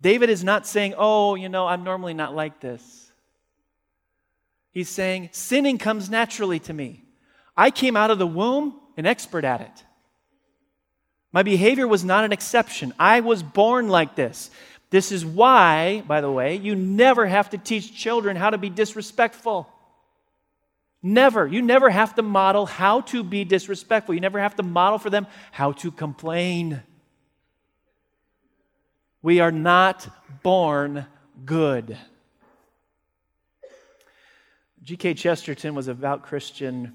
David 0.00 0.30
is 0.30 0.44
not 0.44 0.66
saying, 0.66 0.94
Oh, 0.96 1.34
you 1.34 1.48
know, 1.48 1.66
I'm 1.66 1.84
normally 1.84 2.14
not 2.14 2.34
like 2.34 2.60
this. 2.60 3.12
He's 4.70 4.88
saying, 4.88 5.30
Sinning 5.32 5.78
comes 5.78 6.10
naturally 6.10 6.58
to 6.60 6.72
me. 6.72 7.04
I 7.56 7.70
came 7.70 7.96
out 7.96 8.10
of 8.10 8.18
the 8.18 8.26
womb 8.26 8.78
an 8.96 9.06
expert 9.06 9.44
at 9.44 9.60
it. 9.60 9.84
My 11.32 11.42
behavior 11.42 11.88
was 11.88 12.04
not 12.04 12.24
an 12.24 12.32
exception. 12.32 12.92
I 12.98 13.20
was 13.20 13.42
born 13.42 13.88
like 13.88 14.16
this. 14.16 14.50
This 14.92 15.10
is 15.10 15.24
why, 15.24 16.02
by 16.06 16.20
the 16.20 16.30
way, 16.30 16.56
you 16.56 16.74
never 16.74 17.26
have 17.26 17.48
to 17.50 17.58
teach 17.58 17.96
children 17.96 18.36
how 18.36 18.50
to 18.50 18.58
be 18.58 18.68
disrespectful. 18.68 19.66
Never. 21.02 21.46
You 21.46 21.62
never 21.62 21.88
have 21.88 22.14
to 22.16 22.22
model 22.22 22.66
how 22.66 23.00
to 23.00 23.24
be 23.24 23.44
disrespectful. 23.44 24.14
You 24.14 24.20
never 24.20 24.38
have 24.38 24.54
to 24.56 24.62
model 24.62 24.98
for 24.98 25.08
them 25.08 25.26
how 25.50 25.72
to 25.72 25.90
complain. 25.90 26.82
We 29.22 29.40
are 29.40 29.50
not 29.50 30.06
born 30.42 31.06
good. 31.46 31.96
G.K. 34.82 35.14
Chesterton 35.14 35.74
was 35.74 35.88
a 35.88 35.94
devout 35.94 36.22
Christian 36.22 36.92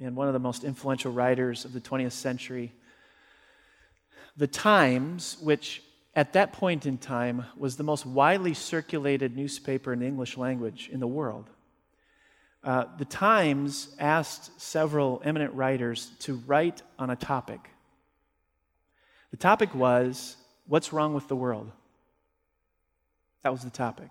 and 0.00 0.16
one 0.16 0.26
of 0.26 0.32
the 0.32 0.40
most 0.40 0.64
influential 0.64 1.12
writers 1.12 1.64
of 1.64 1.72
the 1.72 1.80
20th 1.80 2.10
century. 2.10 2.72
The 4.36 4.48
Times, 4.48 5.36
which 5.40 5.82
at 6.16 6.32
that 6.32 6.54
point 6.54 6.86
in 6.86 6.96
time 6.96 7.44
was 7.58 7.76
the 7.76 7.84
most 7.84 8.06
widely 8.06 8.54
circulated 8.54 9.36
newspaper 9.36 9.92
in 9.92 10.00
the 10.00 10.06
English 10.06 10.38
language 10.38 10.88
in 10.90 10.98
the 10.98 11.06
world. 11.06 11.50
Uh, 12.64 12.86
the 12.98 13.04
Times 13.04 13.94
asked 14.00 14.58
several 14.60 15.20
eminent 15.24 15.52
writers 15.52 16.10
to 16.20 16.36
write 16.46 16.82
on 16.98 17.10
a 17.10 17.16
topic. 17.16 17.60
The 19.30 19.36
topic 19.36 19.74
was 19.74 20.36
What's 20.68 20.92
wrong 20.92 21.14
with 21.14 21.28
the 21.28 21.36
world? 21.36 21.70
That 23.44 23.52
was 23.52 23.62
the 23.62 23.70
topic. 23.70 24.08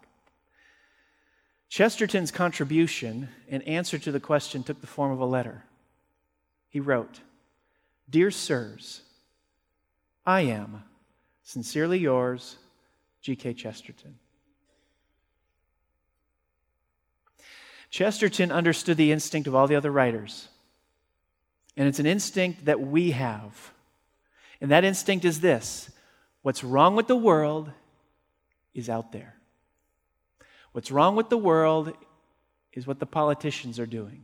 Chesterton's 1.68 2.32
contribution 2.32 3.28
and 3.50 3.62
answer 3.68 3.98
to 3.98 4.12
the 4.14 4.22
question 4.22 4.64
took 4.64 4.80
the 4.80 4.88
form 4.88 5.12
of 5.12 5.20
a 5.20 5.26
letter. 5.26 5.66
He 6.70 6.80
wrote 6.80 7.20
Dear 8.10 8.32
Sirs, 8.32 9.02
I 10.26 10.42
am 10.42 10.84
Sincerely 11.46 12.00
yours, 12.00 12.58
G.K. 13.22 13.54
Chesterton. 13.54 14.16
Chesterton 17.92 18.52
understood 18.52 18.98
the 18.98 19.12
instinct 19.12 19.48
of 19.48 19.54
all 19.56 19.68
the 19.68 19.76
other 19.76 19.92
writers. 19.92 20.50
And 21.78 21.88
it's 21.88 22.00
an 22.00 22.08
instinct 22.08 22.66
that 22.66 22.82
we 22.82 23.12
have. 23.12 23.72
And 24.60 24.72
that 24.72 24.84
instinct 24.84 25.24
is 25.24 25.40
this 25.40 25.92
what's 26.42 26.64
wrong 26.64 26.96
with 26.96 27.08
the 27.08 27.16
world 27.16 27.72
is 28.74 28.90
out 28.90 29.12
there. 29.12 29.36
What's 30.72 30.92
wrong 30.92 31.16
with 31.16 31.30
the 31.30 31.38
world 31.38 31.94
is 32.74 32.88
what 32.88 33.00
the 33.00 33.06
politicians 33.06 33.80
are 33.80 33.86
doing. 33.86 34.24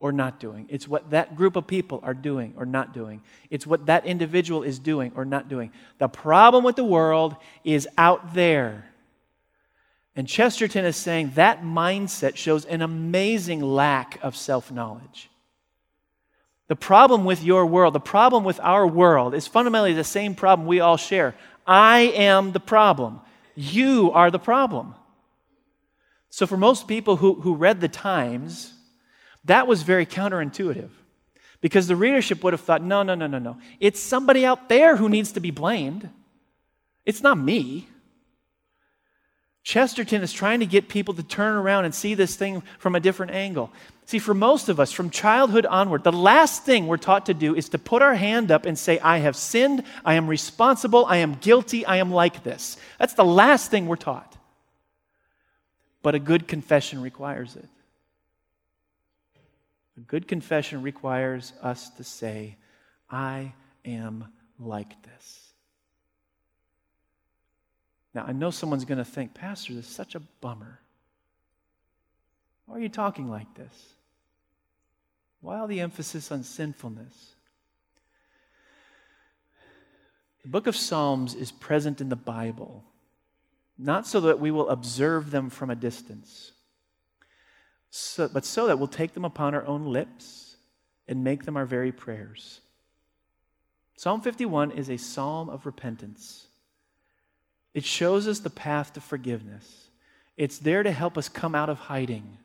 Or 0.00 0.12
not 0.12 0.38
doing. 0.38 0.66
It's 0.68 0.86
what 0.86 1.10
that 1.10 1.36
group 1.36 1.56
of 1.56 1.66
people 1.66 2.00
are 2.02 2.14
doing 2.14 2.54
or 2.56 2.64
not 2.64 2.94
doing. 2.94 3.22
It's 3.50 3.66
what 3.66 3.86
that 3.86 4.06
individual 4.06 4.62
is 4.62 4.78
doing 4.78 5.12
or 5.16 5.24
not 5.24 5.48
doing. 5.48 5.72
The 5.98 6.08
problem 6.08 6.64
with 6.64 6.76
the 6.76 6.84
world 6.84 7.36
is 7.64 7.88
out 7.98 8.34
there. 8.34 8.84
And 10.14 10.28
Chesterton 10.28 10.84
is 10.84 10.96
saying 10.96 11.32
that 11.34 11.62
mindset 11.62 12.36
shows 12.36 12.64
an 12.64 12.82
amazing 12.82 13.60
lack 13.60 14.18
of 14.22 14.36
self 14.36 14.70
knowledge. 14.70 15.30
The 16.68 16.76
problem 16.76 17.24
with 17.24 17.42
your 17.42 17.66
world, 17.66 17.94
the 17.94 18.00
problem 18.00 18.44
with 18.44 18.60
our 18.60 18.86
world, 18.86 19.34
is 19.34 19.46
fundamentally 19.46 19.94
the 19.94 20.04
same 20.04 20.34
problem 20.34 20.68
we 20.68 20.80
all 20.80 20.96
share. 20.96 21.34
I 21.66 22.00
am 22.14 22.52
the 22.52 22.60
problem. 22.60 23.20
You 23.54 24.12
are 24.12 24.30
the 24.30 24.38
problem. 24.38 24.94
So, 26.30 26.46
for 26.46 26.56
most 26.56 26.86
people 26.86 27.16
who, 27.16 27.40
who 27.40 27.54
read 27.54 27.80
the 27.80 27.88
Times, 27.88 28.74
that 29.48 29.66
was 29.66 29.82
very 29.82 30.06
counterintuitive 30.06 30.90
because 31.60 31.88
the 31.88 31.96
readership 31.96 32.44
would 32.44 32.52
have 32.52 32.60
thought, 32.60 32.82
no, 32.82 33.02
no, 33.02 33.14
no, 33.14 33.26
no, 33.26 33.38
no. 33.38 33.58
It's 33.80 34.00
somebody 34.00 34.46
out 34.46 34.68
there 34.68 34.96
who 34.96 35.08
needs 35.08 35.32
to 35.32 35.40
be 35.40 35.50
blamed. 35.50 36.08
It's 37.04 37.22
not 37.22 37.38
me. 37.38 37.88
Chesterton 39.64 40.22
is 40.22 40.32
trying 40.32 40.60
to 40.60 40.66
get 40.66 40.88
people 40.88 41.14
to 41.14 41.22
turn 41.22 41.54
around 41.54 41.84
and 41.84 41.94
see 41.94 42.14
this 42.14 42.36
thing 42.36 42.62
from 42.78 42.94
a 42.94 43.00
different 43.00 43.32
angle. 43.32 43.70
See, 44.06 44.18
for 44.18 44.32
most 44.32 44.70
of 44.70 44.80
us, 44.80 44.92
from 44.92 45.10
childhood 45.10 45.66
onward, 45.66 46.04
the 46.04 46.12
last 46.12 46.64
thing 46.64 46.86
we're 46.86 46.96
taught 46.96 47.26
to 47.26 47.34
do 47.34 47.54
is 47.54 47.68
to 47.70 47.78
put 47.78 48.00
our 48.00 48.14
hand 48.14 48.50
up 48.50 48.64
and 48.64 48.78
say, 48.78 48.98
I 49.00 49.18
have 49.18 49.36
sinned, 49.36 49.82
I 50.04 50.14
am 50.14 50.26
responsible, 50.26 51.04
I 51.04 51.18
am 51.18 51.34
guilty, 51.34 51.84
I 51.84 51.96
am 51.96 52.10
like 52.10 52.44
this. 52.44 52.78
That's 52.98 53.14
the 53.14 53.24
last 53.24 53.70
thing 53.70 53.86
we're 53.86 53.96
taught. 53.96 54.36
But 56.02 56.14
a 56.14 56.18
good 56.18 56.48
confession 56.48 57.02
requires 57.02 57.56
it. 57.56 57.68
A 59.98 60.00
good 60.02 60.28
confession 60.28 60.82
requires 60.82 61.52
us 61.60 61.90
to 61.90 62.04
say, 62.04 62.56
I 63.10 63.52
am 63.84 64.26
like 64.60 65.02
this. 65.02 65.52
Now, 68.14 68.24
I 68.24 68.30
know 68.30 68.50
someone's 68.50 68.84
going 68.84 68.98
to 68.98 69.04
think, 69.04 69.34
Pastor, 69.34 69.74
this 69.74 69.88
is 69.88 69.92
such 69.94 70.14
a 70.14 70.20
bummer. 70.20 70.78
Why 72.66 72.76
are 72.76 72.80
you 72.80 72.88
talking 72.88 73.28
like 73.28 73.52
this? 73.54 73.94
Why 75.40 75.58
all 75.58 75.66
the 75.66 75.80
emphasis 75.80 76.30
on 76.30 76.44
sinfulness? 76.44 77.34
The 80.44 80.48
book 80.48 80.68
of 80.68 80.76
Psalms 80.76 81.34
is 81.34 81.50
present 81.50 82.00
in 82.00 82.08
the 82.08 82.14
Bible, 82.14 82.84
not 83.76 84.06
so 84.06 84.20
that 84.20 84.38
we 84.38 84.52
will 84.52 84.68
observe 84.68 85.32
them 85.32 85.50
from 85.50 85.70
a 85.70 85.76
distance 85.76 86.52
so, 87.90 88.28
but 88.28 88.44
so 88.44 88.66
that 88.66 88.78
we'll 88.78 88.88
take 88.88 89.14
them 89.14 89.24
upon 89.24 89.54
our 89.54 89.64
own 89.66 89.86
lips 89.86 90.56
and 91.06 91.24
make 91.24 91.44
them 91.44 91.56
our 91.56 91.64
very 91.64 91.92
prayers. 91.92 92.60
Psalm 93.96 94.20
51 94.20 94.72
is 94.72 94.90
a 94.90 94.96
psalm 94.96 95.48
of 95.48 95.66
repentance. 95.66 96.46
It 97.74 97.84
shows 97.84 98.28
us 98.28 98.40
the 98.40 98.50
path 98.50 98.92
to 98.94 99.00
forgiveness. 99.00 99.88
It's 100.36 100.58
there 100.58 100.82
to 100.82 100.92
help 100.92 101.18
us 101.18 101.28
come 101.28 101.54
out 101.54 101.68
of 101.68 101.78
hiding. 101.78 102.38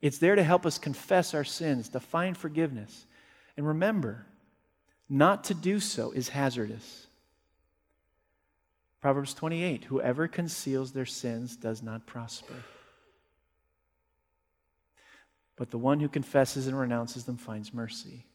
It's 0.00 0.18
there 0.18 0.36
to 0.36 0.44
help 0.44 0.66
us 0.66 0.78
confess 0.78 1.34
our 1.34 1.44
sins, 1.44 1.88
to 1.90 2.00
find 2.00 2.36
forgiveness. 2.36 3.06
And 3.56 3.66
remember, 3.66 4.26
not 5.08 5.44
to 5.44 5.54
do 5.54 5.80
so 5.80 6.12
is 6.12 6.28
hazardous. 6.28 7.06
Proverbs 9.00 9.34
28 9.34 9.84
Whoever 9.84 10.28
conceals 10.28 10.92
their 10.92 11.06
sins 11.06 11.56
does 11.56 11.82
not 11.82 12.06
prosper 12.06 12.54
but 15.56 15.70
the 15.70 15.78
one 15.78 16.00
who 16.00 16.08
confesses 16.08 16.66
and 16.66 16.78
renounces 16.78 17.24
them 17.24 17.36
finds 17.36 17.72
mercy. 17.72 18.26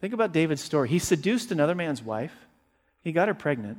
Think 0.00 0.14
about 0.14 0.32
David's 0.32 0.62
story. 0.62 0.88
He 0.88 0.98
seduced 0.98 1.52
another 1.52 1.74
man's 1.74 2.02
wife, 2.02 2.34
he 3.02 3.12
got 3.12 3.28
her 3.28 3.34
pregnant. 3.34 3.78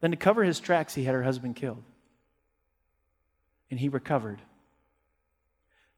Then, 0.00 0.12
to 0.12 0.16
cover 0.16 0.44
his 0.44 0.60
tracks, 0.60 0.94
he 0.94 1.02
had 1.04 1.14
her 1.14 1.24
husband 1.24 1.56
killed. 1.56 1.82
And 3.68 3.80
he 3.80 3.88
recovered. 3.88 4.40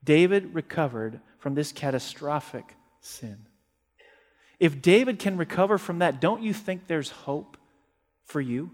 David 0.03 0.55
recovered 0.55 1.21
from 1.39 1.55
this 1.55 1.71
catastrophic 1.71 2.77
sin. 3.01 3.45
If 4.59 4.81
David 4.81 5.19
can 5.19 5.37
recover 5.37 5.79
from 5.79 5.99
that, 5.99 6.21
don't 6.21 6.43
you 6.43 6.55
think 6.55 6.87
there's 6.87 7.11
hope 7.11 7.57
for 8.25 8.41
you? 8.41 8.71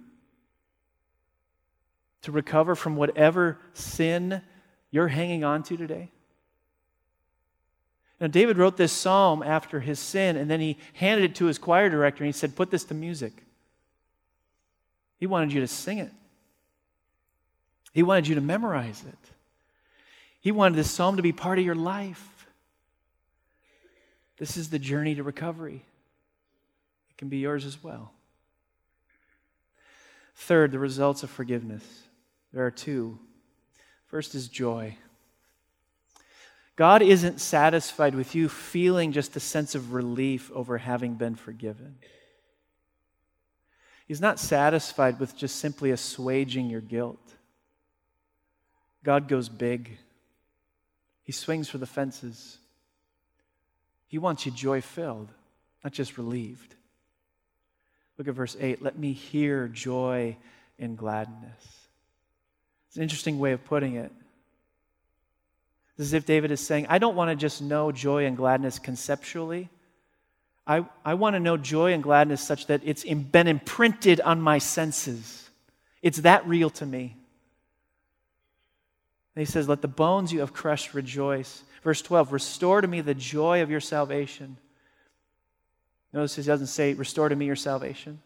To 2.22 2.32
recover 2.32 2.74
from 2.74 2.96
whatever 2.96 3.59
sin 3.72 4.42
you're 4.96 5.09
hanging 5.09 5.44
on 5.44 5.62
to 5.64 5.76
today? 5.76 6.11
Now, 8.18 8.28
David 8.28 8.56
wrote 8.56 8.78
this 8.78 8.92
psalm 8.92 9.42
after 9.42 9.80
his 9.80 10.00
sin, 10.00 10.37
and 10.37 10.50
then 10.50 10.59
he 10.59 10.78
handed 10.94 11.30
it 11.30 11.35
to 11.35 11.44
his 11.44 11.59
choir 11.59 11.90
director 11.90 12.24
and 12.24 12.35
he 12.35 12.38
said, 12.38 12.56
Put 12.56 12.70
this 12.70 12.85
to 12.85 12.94
music. 12.94 13.44
He 15.18 15.26
wanted 15.26 15.52
you 15.52 15.61
to 15.61 15.66
sing 15.66 15.98
it, 15.98 16.12
he 17.92 18.02
wanted 18.02 18.26
you 18.26 18.35
to 18.37 18.40
memorize 18.40 19.04
it. 19.06 19.30
He 20.40 20.52
wanted 20.52 20.76
this 20.76 20.90
psalm 20.90 21.16
to 21.16 21.22
be 21.22 21.32
part 21.32 21.59
of 21.59 21.64
your 21.64 21.74
life. 21.74 22.46
This 24.38 24.56
is 24.56 24.70
the 24.70 24.78
journey 24.78 25.16
to 25.16 25.24
recovery. 25.24 25.82
It 27.11 27.16
can 27.18 27.28
be 27.28 27.38
yours 27.38 27.64
as 27.64 27.82
well. 27.82 28.12
Third, 30.37 30.70
the 30.70 30.78
results 30.78 31.22
of 31.24 31.30
forgiveness. 31.30 31.85
There 32.52 32.64
are 32.64 32.70
two. 32.70 33.18
First 34.06 34.34
is 34.34 34.48
joy. 34.48 34.96
God 36.76 37.00
isn't 37.00 37.40
satisfied 37.40 38.14
with 38.14 38.34
you 38.34 38.48
feeling 38.48 39.12
just 39.12 39.34
a 39.34 39.40
sense 39.40 39.74
of 39.74 39.94
relief 39.94 40.50
over 40.54 40.76
having 40.78 41.14
been 41.14 41.34
forgiven. 41.34 41.96
He's 44.06 44.20
not 44.20 44.38
satisfied 44.38 45.18
with 45.18 45.36
just 45.36 45.56
simply 45.56 45.90
assuaging 45.90 46.70
your 46.70 46.82
guilt. 46.82 47.18
God 49.02 49.26
goes 49.26 49.48
big, 49.48 49.98
He 51.22 51.32
swings 51.32 51.68
for 51.68 51.78
the 51.78 51.86
fences. 51.86 52.58
He 54.08 54.18
wants 54.18 54.46
you 54.46 54.52
joy 54.52 54.80
filled, 54.80 55.28
not 55.82 55.92
just 55.92 56.16
relieved. 56.16 56.76
Look 58.18 58.28
at 58.28 58.34
verse 58.34 58.56
8. 58.58 58.80
Let 58.82 58.98
me 58.98 59.12
hear 59.12 59.68
joy 59.68 60.36
and 60.78 60.96
gladness. 60.96 61.86
It's 62.96 62.98
an 62.98 63.02
interesting 63.02 63.38
way 63.38 63.52
of 63.52 63.62
putting 63.62 63.96
it. 63.96 64.11
It's 65.90 66.06
as 66.06 66.12
if 66.14 66.24
David 66.24 66.50
is 66.50 66.61
saying, 66.61 66.87
I 66.88 66.96
don't 66.96 67.14
want 67.14 67.28
to 67.28 67.37
just 67.37 67.61
know 67.61 67.92
joy 67.92 68.24
and 68.24 68.38
gladness 68.38 68.78
conceptually. 68.78 69.68
I, 70.66 70.87
I 71.04 71.12
want 71.12 71.35
to 71.35 71.40
know 71.40 71.59
joy 71.59 71.92
and 71.92 72.02
gladness 72.02 72.40
such 72.40 72.68
that 72.68 72.80
it's 72.85 73.04
been 73.04 73.48
imprinted 73.48 74.22
on 74.22 74.40
my 74.40 74.56
senses. 74.56 75.50
It's 76.00 76.20
that 76.20 76.48
real 76.48 76.70
to 76.70 76.87
me. 76.87 77.14
And 79.35 79.40
he 79.40 79.44
says, 79.44 79.68
Let 79.68 79.82
the 79.82 79.88
bones 79.88 80.32
you 80.32 80.40
have 80.40 80.54
crushed 80.54 80.94
rejoice. 80.94 81.64
Verse 81.82 82.00
12, 82.00 82.32
restore 82.32 82.80
to 82.80 82.88
me 82.88 83.02
the 83.02 83.12
joy 83.12 83.61
of 83.61 83.70
your 83.70 83.80
salvation. 83.80 84.56
Notice 86.14 86.37
he 86.37 86.42
doesn't 86.44 86.68
say, 86.68 86.94
Restore 86.94 87.28
to 87.28 87.37
me 87.37 87.44
your 87.44 87.56
salvation. 87.56 88.22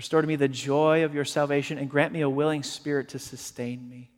Restore 0.00 0.22
to 0.22 0.26
me 0.26 0.36
the 0.36 0.48
joy 0.48 1.04
of 1.04 1.14
your 1.14 1.26
salvation 1.26 1.76
and 1.76 1.90
grant 1.90 2.10
me 2.10 2.22
a 2.22 2.30
willing 2.30 2.62
spirit 2.62 3.10
to 3.10 3.18
sustain 3.18 3.86
me. 3.86 4.10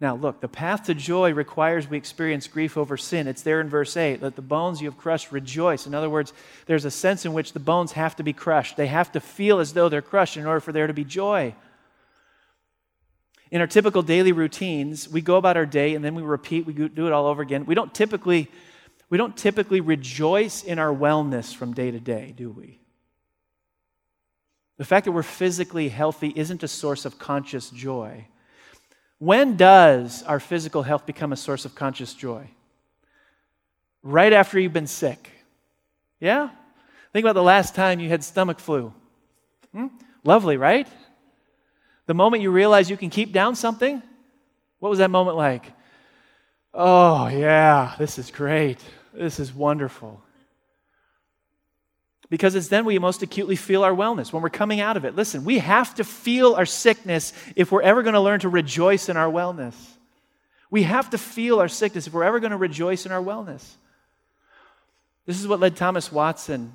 Now, 0.00 0.16
look, 0.16 0.40
the 0.40 0.48
path 0.48 0.84
to 0.84 0.94
joy 0.94 1.34
requires 1.34 1.86
we 1.86 1.98
experience 1.98 2.48
grief 2.48 2.78
over 2.78 2.96
sin. 2.96 3.26
It's 3.26 3.42
there 3.42 3.60
in 3.60 3.68
verse 3.68 3.94
8. 3.94 4.22
Let 4.22 4.34
the 4.34 4.40
bones 4.40 4.80
you 4.80 4.88
have 4.88 4.96
crushed 4.96 5.30
rejoice. 5.30 5.86
In 5.86 5.94
other 5.94 6.08
words, 6.08 6.32
there's 6.64 6.86
a 6.86 6.90
sense 6.90 7.26
in 7.26 7.34
which 7.34 7.52
the 7.52 7.60
bones 7.60 7.92
have 7.92 8.16
to 8.16 8.22
be 8.22 8.32
crushed. 8.32 8.78
They 8.78 8.86
have 8.86 9.12
to 9.12 9.20
feel 9.20 9.60
as 9.60 9.74
though 9.74 9.90
they're 9.90 10.00
crushed 10.00 10.38
in 10.38 10.46
order 10.46 10.60
for 10.60 10.72
there 10.72 10.86
to 10.86 10.94
be 10.94 11.04
joy. 11.04 11.54
In 13.50 13.60
our 13.60 13.66
typical 13.66 14.00
daily 14.00 14.32
routines, 14.32 15.06
we 15.06 15.20
go 15.20 15.36
about 15.36 15.58
our 15.58 15.66
day 15.66 15.94
and 15.94 16.02
then 16.02 16.14
we 16.14 16.22
repeat, 16.22 16.64
we 16.64 16.72
do 16.72 17.06
it 17.06 17.12
all 17.12 17.26
over 17.26 17.42
again. 17.42 17.66
We 17.66 17.74
don't 17.74 17.92
typically, 17.92 18.50
we 19.10 19.18
don't 19.18 19.36
typically 19.36 19.82
rejoice 19.82 20.64
in 20.64 20.78
our 20.78 20.94
wellness 20.94 21.54
from 21.54 21.74
day 21.74 21.90
to 21.90 22.00
day, 22.00 22.32
do 22.34 22.50
we? 22.50 22.80
The 24.78 24.84
fact 24.84 25.06
that 25.06 25.12
we're 25.12 25.22
physically 25.22 25.88
healthy 25.88 26.32
isn't 26.36 26.62
a 26.62 26.68
source 26.68 27.04
of 27.04 27.18
conscious 27.18 27.70
joy. 27.70 28.26
When 29.18 29.56
does 29.56 30.22
our 30.24 30.38
physical 30.40 30.82
health 30.82 31.06
become 31.06 31.32
a 31.32 31.36
source 31.36 31.64
of 31.64 31.74
conscious 31.74 32.12
joy? 32.12 32.48
Right 34.02 34.32
after 34.32 34.60
you've 34.60 34.74
been 34.74 34.86
sick. 34.86 35.30
Yeah? 36.20 36.50
Think 37.12 37.24
about 37.24 37.34
the 37.34 37.42
last 37.42 37.74
time 37.74 38.00
you 38.00 38.10
had 38.10 38.22
stomach 38.22 38.60
flu. 38.60 38.92
Hmm? 39.72 39.86
Lovely, 40.24 40.58
right? 40.58 40.86
The 42.06 42.14
moment 42.14 42.42
you 42.42 42.50
realize 42.50 42.90
you 42.90 42.96
can 42.96 43.10
keep 43.10 43.32
down 43.32 43.56
something, 43.56 44.02
what 44.78 44.90
was 44.90 44.98
that 44.98 45.10
moment 45.10 45.36
like? 45.36 45.72
Oh, 46.74 47.28
yeah, 47.28 47.94
this 47.98 48.18
is 48.18 48.30
great. 48.30 48.78
This 49.14 49.40
is 49.40 49.52
wonderful. 49.54 50.22
Because 52.28 52.54
it's 52.54 52.68
then 52.68 52.84
we 52.84 52.98
most 52.98 53.22
acutely 53.22 53.56
feel 53.56 53.84
our 53.84 53.94
wellness 53.94 54.32
when 54.32 54.42
we're 54.42 54.50
coming 54.50 54.80
out 54.80 54.96
of 54.96 55.04
it. 55.04 55.14
Listen, 55.14 55.44
we 55.44 55.58
have 55.58 55.94
to 55.94 56.04
feel 56.04 56.54
our 56.54 56.66
sickness 56.66 57.32
if 57.54 57.70
we're 57.70 57.82
ever 57.82 58.02
going 58.02 58.14
to 58.14 58.20
learn 58.20 58.40
to 58.40 58.48
rejoice 58.48 59.08
in 59.08 59.16
our 59.16 59.30
wellness. 59.30 59.74
We 60.70 60.82
have 60.82 61.10
to 61.10 61.18
feel 61.18 61.60
our 61.60 61.68
sickness 61.68 62.06
if 62.06 62.12
we're 62.12 62.24
ever 62.24 62.40
going 62.40 62.50
to 62.50 62.56
rejoice 62.56 63.06
in 63.06 63.12
our 63.12 63.22
wellness. 63.22 63.64
This 65.24 65.40
is 65.40 65.46
what 65.46 65.60
led 65.60 65.76
Thomas 65.76 66.10
Watson 66.10 66.72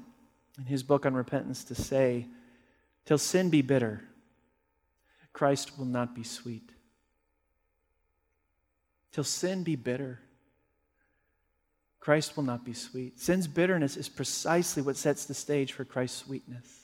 in 0.57 0.65
his 0.65 0.83
book 0.83 1.05
on 1.05 1.13
repentance 1.13 1.65
to 1.65 1.75
say 1.75 2.27
Till 3.05 3.17
sin 3.17 3.49
be 3.49 3.61
bitter, 3.61 4.03
Christ 5.33 5.77
will 5.77 5.85
not 5.85 6.13
be 6.13 6.23
sweet. 6.23 6.71
Till 9.11 9.23
sin 9.23 9.63
be 9.63 9.75
bitter, 9.75 10.19
Christ 12.01 12.35
will 12.35 12.43
not 12.43 12.65
be 12.65 12.73
sweet. 12.73 13.19
Sin's 13.19 13.47
bitterness 13.47 13.95
is 13.95 14.09
precisely 14.09 14.81
what 14.81 14.97
sets 14.97 15.25
the 15.25 15.35
stage 15.35 15.71
for 15.71 15.85
Christ's 15.85 16.25
sweetness. 16.25 16.79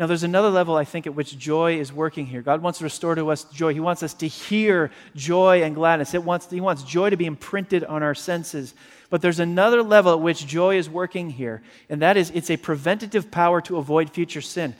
Now, 0.00 0.06
there's 0.06 0.24
another 0.24 0.48
level, 0.48 0.76
I 0.76 0.84
think, 0.84 1.06
at 1.06 1.14
which 1.14 1.38
joy 1.38 1.78
is 1.78 1.92
working 1.92 2.26
here. 2.26 2.42
God 2.42 2.62
wants 2.62 2.78
to 2.78 2.84
restore 2.84 3.14
to 3.14 3.30
us 3.30 3.44
joy. 3.44 3.72
He 3.72 3.80
wants 3.80 4.02
us 4.02 4.14
to 4.14 4.26
hear 4.26 4.90
joy 5.14 5.62
and 5.62 5.74
gladness. 5.74 6.14
It 6.14 6.24
wants, 6.24 6.50
he 6.50 6.60
wants 6.60 6.82
joy 6.82 7.10
to 7.10 7.16
be 7.16 7.26
imprinted 7.26 7.84
on 7.84 8.02
our 8.02 8.14
senses. 8.14 8.74
But 9.10 9.22
there's 9.22 9.40
another 9.40 9.82
level 9.82 10.12
at 10.12 10.20
which 10.20 10.46
joy 10.46 10.78
is 10.78 10.88
working 10.88 11.30
here, 11.30 11.62
and 11.88 12.02
that 12.02 12.16
is 12.16 12.30
it's 12.30 12.50
a 12.50 12.56
preventative 12.56 13.30
power 13.30 13.60
to 13.60 13.76
avoid 13.76 14.10
future 14.10 14.40
sin. 14.40 14.74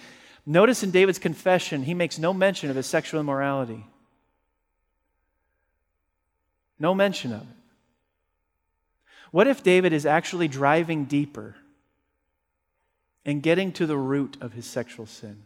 Notice 0.47 0.83
in 0.83 0.91
David's 0.91 1.19
confession, 1.19 1.83
he 1.83 1.95
makes 1.95 2.19
no 2.19 2.33
mention 2.33 2.71
of 2.71 2.77
his 2.77 2.87
sexual 2.87 3.21
immorality. 3.21 3.85
No 6.79 6.95
mention 6.95 7.33
of 7.33 7.43
it. 7.43 7.60
What 9.31 9.47
if 9.47 9.63
David 9.63 9.93
is 9.93 10.07
actually 10.07 10.49
driving 10.49 11.05
deeper? 11.05 11.57
and 13.25 13.43
getting 13.43 13.73
to 13.73 13.87
the 13.87 13.97
root 13.97 14.37
of 14.41 14.53
his 14.53 14.67
sexual 14.67 15.07
sin. 15.07 15.43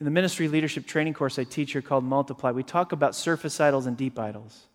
In 0.00 0.04
the 0.04 0.10
ministry 0.10 0.46
leadership 0.46 0.86
training 0.86 1.14
course 1.14 1.38
I 1.38 1.44
teach 1.44 1.72
here 1.72 1.82
called 1.82 2.04
Multiply, 2.04 2.52
we 2.52 2.62
talk 2.62 2.92
about 2.92 3.16
surface 3.16 3.60
idols 3.60 3.86
and 3.86 3.96
deep 3.96 4.18
idols. 4.18 4.66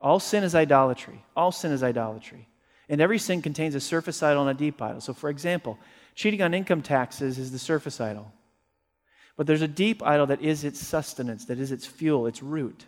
All 0.00 0.18
sin 0.18 0.44
is 0.44 0.54
idolatry. 0.54 1.22
All 1.36 1.52
sin 1.52 1.72
is 1.72 1.82
idolatry. 1.82 2.48
And 2.88 3.00
every 3.00 3.18
sin 3.18 3.42
contains 3.42 3.74
a 3.74 3.80
surface 3.80 4.22
idol 4.22 4.48
and 4.48 4.50
a 4.50 4.58
deep 4.58 4.80
idol. 4.80 5.00
So, 5.00 5.12
for 5.12 5.28
example, 5.28 5.78
cheating 6.14 6.40
on 6.40 6.54
income 6.54 6.82
taxes 6.82 7.38
is 7.38 7.52
the 7.52 7.58
surface 7.58 8.00
idol. 8.00 8.32
But 9.36 9.46
there's 9.46 9.62
a 9.62 9.68
deep 9.68 10.02
idol 10.02 10.26
that 10.26 10.40
is 10.40 10.64
its 10.64 10.80
sustenance, 10.80 11.44
that 11.46 11.58
is 11.58 11.72
its 11.72 11.84
fuel, 11.84 12.26
its 12.26 12.42
root. 12.42 12.86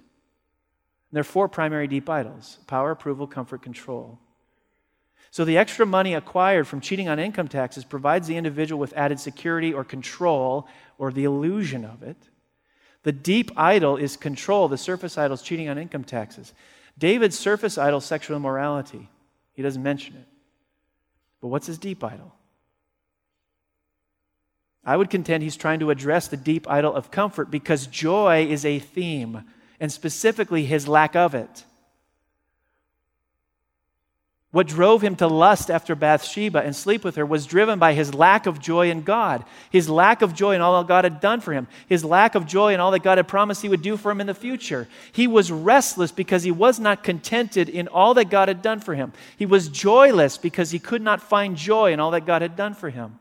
There 1.12 1.20
are 1.20 1.24
four 1.24 1.48
primary 1.48 1.88
deep 1.88 2.08
idols 2.08 2.58
power, 2.66 2.90
approval, 2.90 3.26
comfort, 3.26 3.62
control. 3.62 4.18
So 5.30 5.44
the 5.44 5.58
extra 5.58 5.84
money 5.84 6.14
acquired 6.14 6.66
from 6.66 6.80
cheating 6.80 7.08
on 7.08 7.18
income 7.18 7.48
taxes 7.48 7.84
provides 7.84 8.26
the 8.26 8.36
individual 8.36 8.80
with 8.80 8.96
added 8.96 9.20
security 9.20 9.72
or 9.72 9.84
control 9.84 10.66
or 10.96 11.12
the 11.12 11.24
illusion 11.24 11.84
of 11.84 12.02
it. 12.02 12.16
The 13.02 13.12
deep 13.12 13.50
idol 13.56 13.96
is 13.96 14.16
control, 14.16 14.68
the 14.68 14.78
surface 14.78 15.18
idol 15.18 15.34
is 15.34 15.42
cheating 15.42 15.68
on 15.68 15.78
income 15.78 16.04
taxes. 16.04 16.52
David's 16.98 17.38
surface 17.38 17.78
idol 17.78 18.00
sexual 18.00 18.36
immorality. 18.36 19.08
He 19.52 19.62
doesn't 19.62 19.82
mention 19.82 20.16
it. 20.16 20.26
But 21.40 21.48
what's 21.48 21.66
his 21.66 21.78
deep 21.78 22.02
idol? 22.02 22.34
I 24.84 24.96
would 24.96 25.10
contend 25.10 25.42
he's 25.42 25.56
trying 25.56 25.80
to 25.80 25.90
address 25.90 26.28
the 26.28 26.36
deep 26.36 26.68
idol 26.68 26.94
of 26.94 27.10
comfort 27.10 27.50
because 27.50 27.86
joy 27.86 28.46
is 28.46 28.64
a 28.64 28.78
theme, 28.78 29.44
and 29.80 29.92
specifically 29.92 30.64
his 30.64 30.88
lack 30.88 31.16
of 31.16 31.34
it. 31.34 31.64
What 34.50 34.66
drove 34.66 35.02
him 35.02 35.14
to 35.16 35.26
lust 35.26 35.70
after 35.70 35.94
Bathsheba 35.94 36.60
and 36.60 36.74
sleep 36.74 37.04
with 37.04 37.16
her 37.16 37.26
was 37.26 37.44
driven 37.44 37.78
by 37.78 37.92
his 37.92 38.14
lack 38.14 38.46
of 38.46 38.58
joy 38.58 38.90
in 38.90 39.02
God, 39.02 39.44
his 39.68 39.90
lack 39.90 40.22
of 40.22 40.34
joy 40.34 40.54
in 40.54 40.62
all 40.62 40.80
that 40.80 40.88
God 40.88 41.04
had 41.04 41.20
done 41.20 41.42
for 41.42 41.52
him, 41.52 41.68
his 41.86 42.02
lack 42.02 42.34
of 42.34 42.46
joy 42.46 42.72
in 42.72 42.80
all 42.80 42.90
that 42.92 43.02
God 43.02 43.18
had 43.18 43.28
promised 43.28 43.60
he 43.60 43.68
would 43.68 43.82
do 43.82 43.98
for 43.98 44.10
him 44.10 44.22
in 44.22 44.26
the 44.26 44.32
future. 44.32 44.88
He 45.12 45.26
was 45.26 45.52
restless 45.52 46.12
because 46.12 46.44
he 46.44 46.50
was 46.50 46.80
not 46.80 47.04
contented 47.04 47.68
in 47.68 47.88
all 47.88 48.14
that 48.14 48.30
God 48.30 48.48
had 48.48 48.62
done 48.62 48.80
for 48.80 48.94
him. 48.94 49.12
He 49.36 49.44
was 49.44 49.68
joyless 49.68 50.38
because 50.38 50.70
he 50.70 50.78
could 50.78 51.02
not 51.02 51.20
find 51.20 51.54
joy 51.54 51.92
in 51.92 52.00
all 52.00 52.12
that 52.12 52.24
God 52.24 52.40
had 52.40 52.56
done 52.56 52.72
for 52.72 52.88
him. 52.88 53.18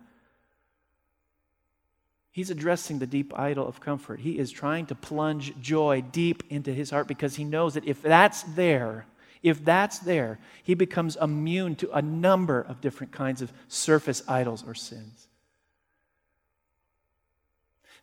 He's 2.37 2.51
addressing 2.51 2.99
the 2.99 3.07
deep 3.07 3.33
idol 3.35 3.67
of 3.67 3.79
comfort. 3.79 4.19
He 4.19 4.37
is 4.37 4.51
trying 4.51 4.85
to 4.85 4.95
plunge 4.95 5.59
joy 5.59 6.03
deep 6.11 6.43
into 6.51 6.71
his 6.71 6.91
heart 6.91 7.07
because 7.07 7.35
he 7.35 7.43
knows 7.43 7.73
that 7.73 7.87
if 7.87 7.99
that's 8.03 8.43
there, 8.43 9.07
if 9.41 9.65
that's 9.65 9.97
there, 9.97 10.37
he 10.61 10.75
becomes 10.75 11.15
immune 11.19 11.73
to 11.77 11.91
a 11.91 12.01
number 12.03 12.61
of 12.61 12.79
different 12.79 13.11
kinds 13.11 13.41
of 13.41 13.51
surface 13.69 14.21
idols 14.27 14.63
or 14.67 14.75
sins. 14.75 15.27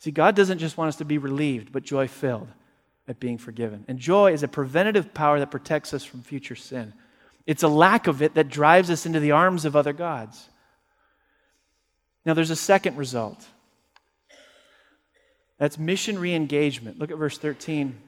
See, 0.01 0.11
God 0.11 0.35
doesn't 0.35 0.59
just 0.59 0.77
want 0.77 0.89
us 0.89 0.97
to 0.97 1.05
be 1.05 1.19
relieved, 1.19 1.71
but 1.71 1.85
joy 1.85 2.09
filled 2.09 2.49
at 3.07 3.21
being 3.21 3.39
forgiven. 3.39 3.85
And 3.87 4.01
joy 4.01 4.33
is 4.33 4.43
a 4.43 4.49
preventative 4.49 5.15
power 5.15 5.39
that 5.39 5.53
protects 5.53 5.95
us 5.95 6.03
from 6.03 6.23
future 6.23 6.57
sin. 6.57 6.93
It's 7.47 7.63
a 7.63 7.69
lack 7.69 8.09
of 8.09 8.21
it 8.21 8.35
that 8.35 8.49
drives 8.49 8.91
us 8.91 9.07
into 9.07 9.21
the 9.21 9.31
arms 9.31 9.65
of 9.65 9.77
other 9.77 9.93
gods. 9.93 10.49
Now, 12.27 12.35
there's 12.35 12.51
a 12.51 12.57
second 12.57 12.97
result. 12.97 13.47
That's 15.65 15.79
mission 15.79 16.19
re 16.19 16.35
engagement. 16.35 16.99
Look 16.99 17.11
at 17.11 17.17
verse 17.17 17.39
13. 17.39 17.99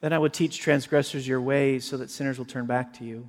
Then 0.00 0.12
I 0.12 0.20
would 0.20 0.32
teach 0.32 0.60
transgressors 0.60 1.26
your 1.26 1.40
ways 1.40 1.84
so 1.84 1.96
that 1.96 2.12
sinners 2.12 2.38
will 2.38 2.44
turn 2.44 2.66
back 2.66 2.92
to 2.98 3.04
you. 3.04 3.28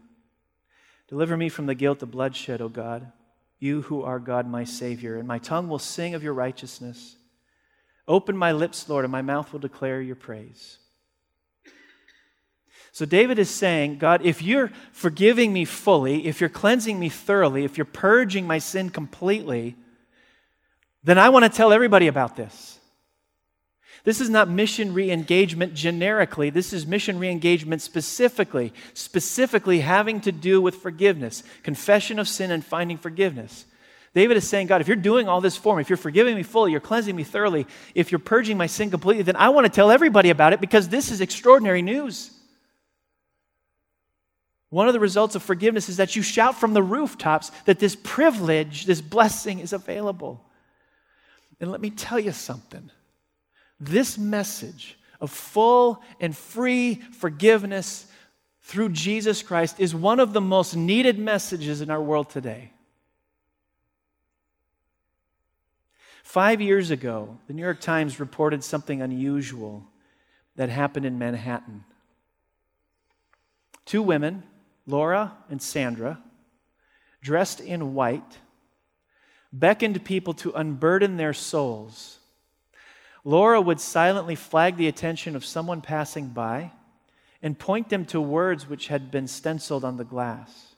Deliver 1.08 1.36
me 1.36 1.50
from 1.50 1.66
the 1.66 1.74
guilt 1.74 2.04
of 2.04 2.12
bloodshed, 2.12 2.62
O 2.62 2.70
God, 2.70 3.12
you 3.58 3.82
who 3.82 4.04
are 4.04 4.20
God, 4.20 4.48
my 4.48 4.64
Savior, 4.64 5.18
and 5.18 5.28
my 5.28 5.40
tongue 5.40 5.68
will 5.68 5.80
sing 5.80 6.14
of 6.14 6.22
your 6.22 6.36
righteousness. 6.36 7.16
Open 8.08 8.38
my 8.38 8.52
lips, 8.52 8.88
Lord, 8.88 9.06
and 9.06 9.12
my 9.12 9.24
mouth 9.24 9.52
will 9.52 9.60
declare 9.60 10.00
your 10.00 10.16
praise. 10.16 10.78
So 12.92 13.08
David 13.08 13.40
is 13.40 13.50
saying, 13.50 13.98
God, 13.98 14.24
if 14.24 14.44
you're 14.44 14.72
forgiving 14.92 15.52
me 15.52 15.66
fully, 15.66 16.28
if 16.28 16.40
you're 16.40 16.48
cleansing 16.48 17.00
me 17.00 17.10
thoroughly, 17.10 17.64
if 17.64 17.76
you're 17.76 17.86
purging 17.86 18.46
my 18.46 18.60
sin 18.60 18.92
completely, 18.92 19.76
then 21.04 21.18
I 21.18 21.30
want 21.30 21.46
to 21.46 21.50
tell 21.50 21.72
everybody 21.72 22.08
about 22.08 22.36
this. 22.36 22.78
This 24.04 24.22
is 24.22 24.30
not 24.30 24.50
mission 24.50 24.94
re 24.94 25.12
engagement 25.12 25.74
generically. 25.74 26.50
This 26.50 26.72
is 26.72 26.88
mission 26.88 27.20
re 27.20 27.30
engagement 27.30 27.82
specifically, 27.82 28.74
specifically 28.94 29.82
having 29.82 30.22
to 30.22 30.32
do 30.32 30.62
with 30.62 30.76
forgiveness, 30.76 31.44
confession 31.64 32.18
of 32.18 32.28
sin, 32.28 32.52
and 32.52 32.64
finding 32.64 32.98
forgiveness. 32.98 33.66
David 34.14 34.38
is 34.38 34.48
saying, 34.48 34.68
God, 34.68 34.82
if 34.82 34.88
you're 34.88 34.96
doing 34.96 35.28
all 35.28 35.42
this 35.42 35.58
for 35.58 35.76
me, 35.76 35.82
if 35.82 35.90
you're 35.90 35.98
forgiving 35.98 36.36
me 36.36 36.44
fully, 36.44 36.72
you're 36.72 36.80
cleansing 36.80 37.16
me 37.16 37.24
thoroughly, 37.24 37.68
if 37.94 38.12
you're 38.12 38.20
purging 38.20 38.58
my 38.58 38.66
sin 38.66 38.90
completely, 38.90 39.24
then 39.24 39.36
I 39.36 39.50
want 39.50 39.66
to 39.66 39.70
tell 39.70 39.92
everybody 39.92 40.30
about 40.30 40.54
it 40.54 40.62
because 40.62 40.90
this 40.90 41.12
is 41.12 41.22
extraordinary 41.22 41.82
news. 41.82 42.32
One 44.70 44.88
of 44.88 44.94
the 44.94 45.00
results 45.00 45.36
of 45.36 45.44
forgiveness 45.44 45.88
is 45.88 45.98
that 45.98 46.16
you 46.16 46.22
shout 46.22 46.60
from 46.60 46.74
the 46.74 46.82
rooftops 46.82 47.52
that 47.66 47.80
this 47.80 47.96
privilege, 47.96 48.86
this 48.86 49.02
blessing 49.02 49.60
is 49.60 49.72
available. 49.72 50.47
And 51.60 51.72
let 51.72 51.82
me 51.82 51.90
tell 51.90 52.20
you 52.20 52.32
something 52.32 52.92
this 53.80 54.18
message 54.18 54.98
of 55.22 55.32
full 55.32 56.02
and 56.20 56.36
free 56.36 56.96
forgiveness 56.96 58.08
through 58.62 58.90
Jesus 58.90 59.42
Christ 59.42 59.80
is 59.80 59.96
one 59.96 60.20
of 60.20 60.34
the 60.34 60.42
most 60.42 60.76
needed 60.76 61.18
messages 61.18 61.82
in 61.82 61.90
our 61.90 62.02
world 62.02 62.30
today. 62.30 62.72
Five 66.24 66.60
years 66.60 66.92
ago, 66.92 67.38
the 67.48 67.54
New 67.54 67.62
York 67.62 67.80
Times 67.80 68.20
reported 68.20 68.64
something 68.64 69.02
unusual 69.02 69.86
that 70.58 70.70
happened 70.70 71.06
in 71.06 71.18
Manhattan. 71.18 71.86
Two 73.86 74.02
women, 74.02 74.44
Laura 74.86 75.38
and 75.50 75.62
Sandra, 75.62 76.20
dressed 77.22 77.62
in 77.62 77.94
white, 77.94 78.40
beckoned 79.52 80.04
people 80.06 80.34
to 80.34 80.52
unburden 80.52 81.18
their 81.18 81.34
souls 81.34 82.18
Laura 83.28 83.60
would 83.60 83.82
silently 83.82 84.36
flag 84.36 84.78
the 84.78 84.88
attention 84.88 85.36
of 85.36 85.44
someone 85.44 85.82
passing 85.82 86.30
by 86.30 86.72
and 87.42 87.60
point 87.60 87.90
them 87.90 88.06
to 88.06 88.22
words 88.22 88.70
which 88.70 88.88
had 88.88 89.12
been 89.12 89.28
stenciled 89.28 89.84
on 89.84 89.98
the 89.98 90.06
glass. 90.06 90.76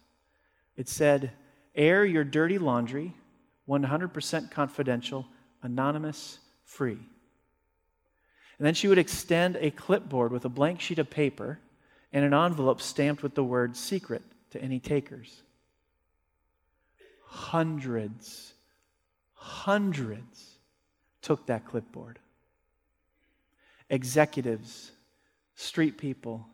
It 0.76 0.90
said, 0.90 1.30
Air 1.76 2.04
your 2.04 2.24
dirty 2.24 2.58
laundry, 2.58 3.14
100% 3.68 4.50
confidential, 4.50 5.28
anonymous, 5.62 6.40
free. 6.66 6.98
And 8.58 8.66
then 8.66 8.74
she 8.74 8.88
would 8.88 8.98
extend 8.98 9.56
a 9.58 9.70
clipboard 9.70 10.32
with 10.32 10.44
a 10.44 10.50
blank 10.50 10.82
sheet 10.82 10.98
of 10.98 11.12
paper 11.12 11.60
and 12.12 12.26
an 12.26 12.34
envelope 12.34 12.82
stamped 12.82 13.22
with 13.22 13.36
the 13.36 13.44
word 13.44 13.78
secret 13.78 14.24
to 14.50 14.60
any 14.60 14.80
takers. 14.80 15.44
Hundreds, 17.28 18.56
hundreds 19.40 20.58
took 21.22 21.46
that 21.48 21.66
clipboard 21.66 22.20
executives, 23.90 24.92
street 25.56 25.98
people, 25.98 26.46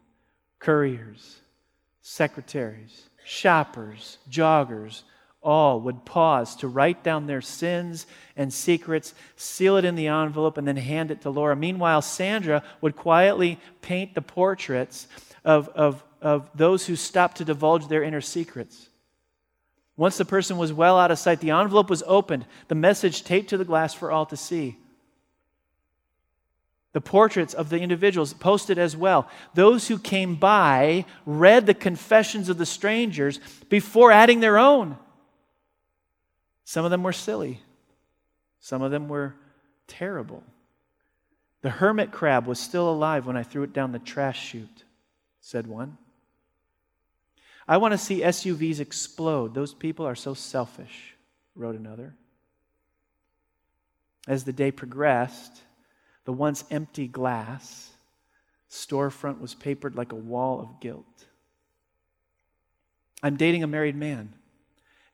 couriers, 0.60 1.42
secretaries, 2.02 3.10
shoppers, 3.26 4.20
joggers, 4.30 5.02
all 5.42 5.82
would 5.82 6.06
pause 6.06 6.56
to 6.56 6.68
write 6.68 7.04
down 7.04 7.28
their 7.28 7.42
sins 7.42 8.08
and 8.36 8.52
secrets, 8.52 9.14
seal 9.36 9.78
it 9.78 9.86
in 9.86 9.96
the 9.96 10.08
envelope, 10.08 10.58
and 10.58 10.68
then 10.68 10.78
hand 10.78 11.12
it 11.12 11.22
to 11.22 11.30
Laura. 11.30 11.56
Meanwhile, 11.56 12.02
Sandra 12.02 12.64
would 12.82 12.96
quietly 12.96 13.60
paint 13.82 14.16
the 14.16 14.22
portraits 14.22 15.08
of, 15.44 15.68
of, 15.70 16.04
of 16.22 16.50
those 16.56 16.88
who 16.88 16.96
stopped 16.96 17.38
to 17.38 17.46
divulge 17.46 17.88
their 17.88 18.02
inner 18.02 18.22
secrets. 18.22 18.90
Once 19.98 20.18
the 20.18 20.26
person 20.26 20.58
was 20.58 20.74
well 20.74 20.98
out 20.98 21.12
of 21.12 21.18
sight, 21.18 21.40
the 21.40 21.52
envelope 21.52 21.90
was 21.90 22.04
opened, 22.06 22.46
the 22.68 22.76
message 22.76 23.24
taped 23.24 23.50
to 23.50 23.58
the 23.58 23.66
glass 23.66 23.94
for 23.94 24.12
all 24.12 24.26
to 24.26 24.36
see. 24.36 24.78
The 26.92 27.02
portraits 27.02 27.54
of 27.54 27.70
the 27.70 27.80
individuals 27.80 28.34
posted 28.34 28.78
as 28.78 28.96
well. 28.96 29.30
Those 29.54 29.88
who 29.88 30.00
came 30.00 30.36
by 30.36 31.06
read 31.26 31.66
the 31.66 31.74
confessions 31.74 32.48
of 32.48 32.58
the 32.58 32.66
strangers 32.66 33.40
before 33.70 34.12
adding 34.12 34.40
their 34.40 34.58
own. 34.58 34.98
Some 36.64 36.86
of 36.86 36.92
them 36.92 37.04
were 37.04 37.14
silly, 37.14 37.60
some 38.60 38.82
of 38.82 38.92
them 38.92 39.08
were 39.08 39.36
terrible. 39.88 40.44
The 41.62 41.70
hermit 41.70 42.12
crab 42.12 42.48
was 42.48 42.60
still 42.60 42.90
alive 42.90 43.26
when 43.26 43.38
I 43.38 43.44
threw 43.44 43.64
it 43.64 43.74
down 43.74 43.92
the 43.92 44.00
trash 44.00 44.42
chute, 44.42 44.84
said 45.42 45.68
one. 45.68 45.98
I 47.68 47.78
want 47.78 47.94
to 47.94 47.98
see 47.98 48.22
SUVs 48.22 48.80
explode. 48.80 49.54
Those 49.54 49.74
people 49.74 50.06
are 50.06 50.16
so 50.16 50.34
selfish, 50.34 51.16
wrote 51.56 51.76
another. 51.76 52.14
As 54.28 54.44
the 54.44 54.54
day 54.54 54.72
progressed, 54.72 55.62
the 56.26 56.34
once 56.34 56.64
empty 56.70 57.08
glass 57.08 57.92
storefront 58.70 59.40
was 59.40 59.56
papered 59.56 59.96
like 59.96 60.12
a 60.12 60.16
wall 60.16 60.60
of 60.60 60.80
guilt. 60.80 61.26
I'm 63.24 63.38
dating 63.38 63.64
a 63.64 63.68
married 63.68 63.96
man 63.96 64.34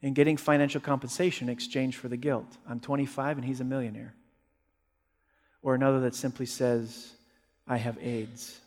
and 0.02 0.16
getting 0.16 0.36
financial 0.36 0.82
compensation 0.82 1.48
in 1.48 1.54
exchange 1.54 1.96
for 1.96 2.08
the 2.08 2.18
guilt. 2.18 2.58
I'm 2.68 2.80
25 2.80 3.38
and 3.38 3.46
he's 3.46 3.62
a 3.62 3.66
millionaire. 3.66 4.16
Or 5.62 5.76
another 5.76 6.00
that 6.02 6.16
simply 6.16 6.48
says, 6.48 7.14
I 7.68 7.78
have 7.78 7.98
AIDS. 8.02 8.60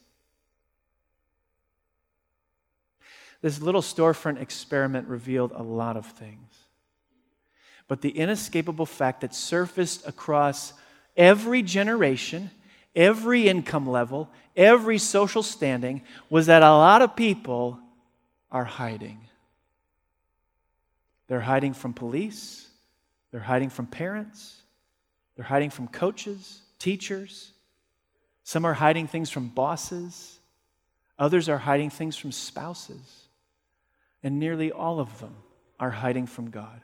This 3.44 3.60
little 3.60 3.82
storefront 3.82 4.40
experiment 4.40 5.06
revealed 5.06 5.52
a 5.54 5.62
lot 5.62 5.98
of 5.98 6.06
things. 6.06 6.48
But 7.88 8.00
the 8.00 8.08
inescapable 8.08 8.86
fact 8.86 9.20
that 9.20 9.34
surfaced 9.34 10.08
across 10.08 10.72
every 11.14 11.60
generation, 11.60 12.50
every 12.96 13.46
income 13.46 13.86
level, 13.86 14.30
every 14.56 14.96
social 14.96 15.42
standing 15.42 16.00
was 16.30 16.46
that 16.46 16.62
a 16.62 16.70
lot 16.70 17.02
of 17.02 17.16
people 17.16 17.78
are 18.50 18.64
hiding. 18.64 19.20
They're 21.26 21.40
hiding 21.40 21.74
from 21.74 21.92
police, 21.92 22.66
they're 23.30 23.40
hiding 23.40 23.68
from 23.68 23.88
parents, 23.88 24.62
they're 25.36 25.44
hiding 25.44 25.68
from 25.68 25.88
coaches, 25.88 26.62
teachers. 26.78 27.52
Some 28.42 28.64
are 28.64 28.72
hiding 28.72 29.06
things 29.06 29.28
from 29.28 29.48
bosses, 29.48 30.38
others 31.18 31.50
are 31.50 31.58
hiding 31.58 31.90
things 31.90 32.16
from 32.16 32.32
spouses, 32.32 33.23
and 34.24 34.40
nearly 34.40 34.72
all 34.72 34.98
of 34.98 35.20
them 35.20 35.36
are 35.78 35.90
hiding 35.90 36.26
from 36.26 36.50
God. 36.50 36.80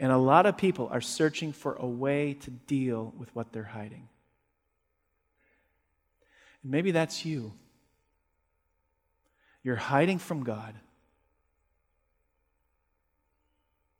And 0.00 0.10
a 0.10 0.18
lot 0.18 0.46
of 0.46 0.56
people 0.56 0.88
are 0.90 1.00
searching 1.00 1.52
for 1.52 1.74
a 1.74 1.86
way 1.86 2.34
to 2.34 2.50
deal 2.50 3.14
with 3.16 3.32
what 3.36 3.52
they're 3.52 3.62
hiding. 3.62 4.08
And 6.64 6.72
maybe 6.72 6.90
that's 6.90 7.24
you. 7.24 7.52
You're 9.62 9.76
hiding 9.76 10.18
from 10.18 10.42
God 10.42 10.74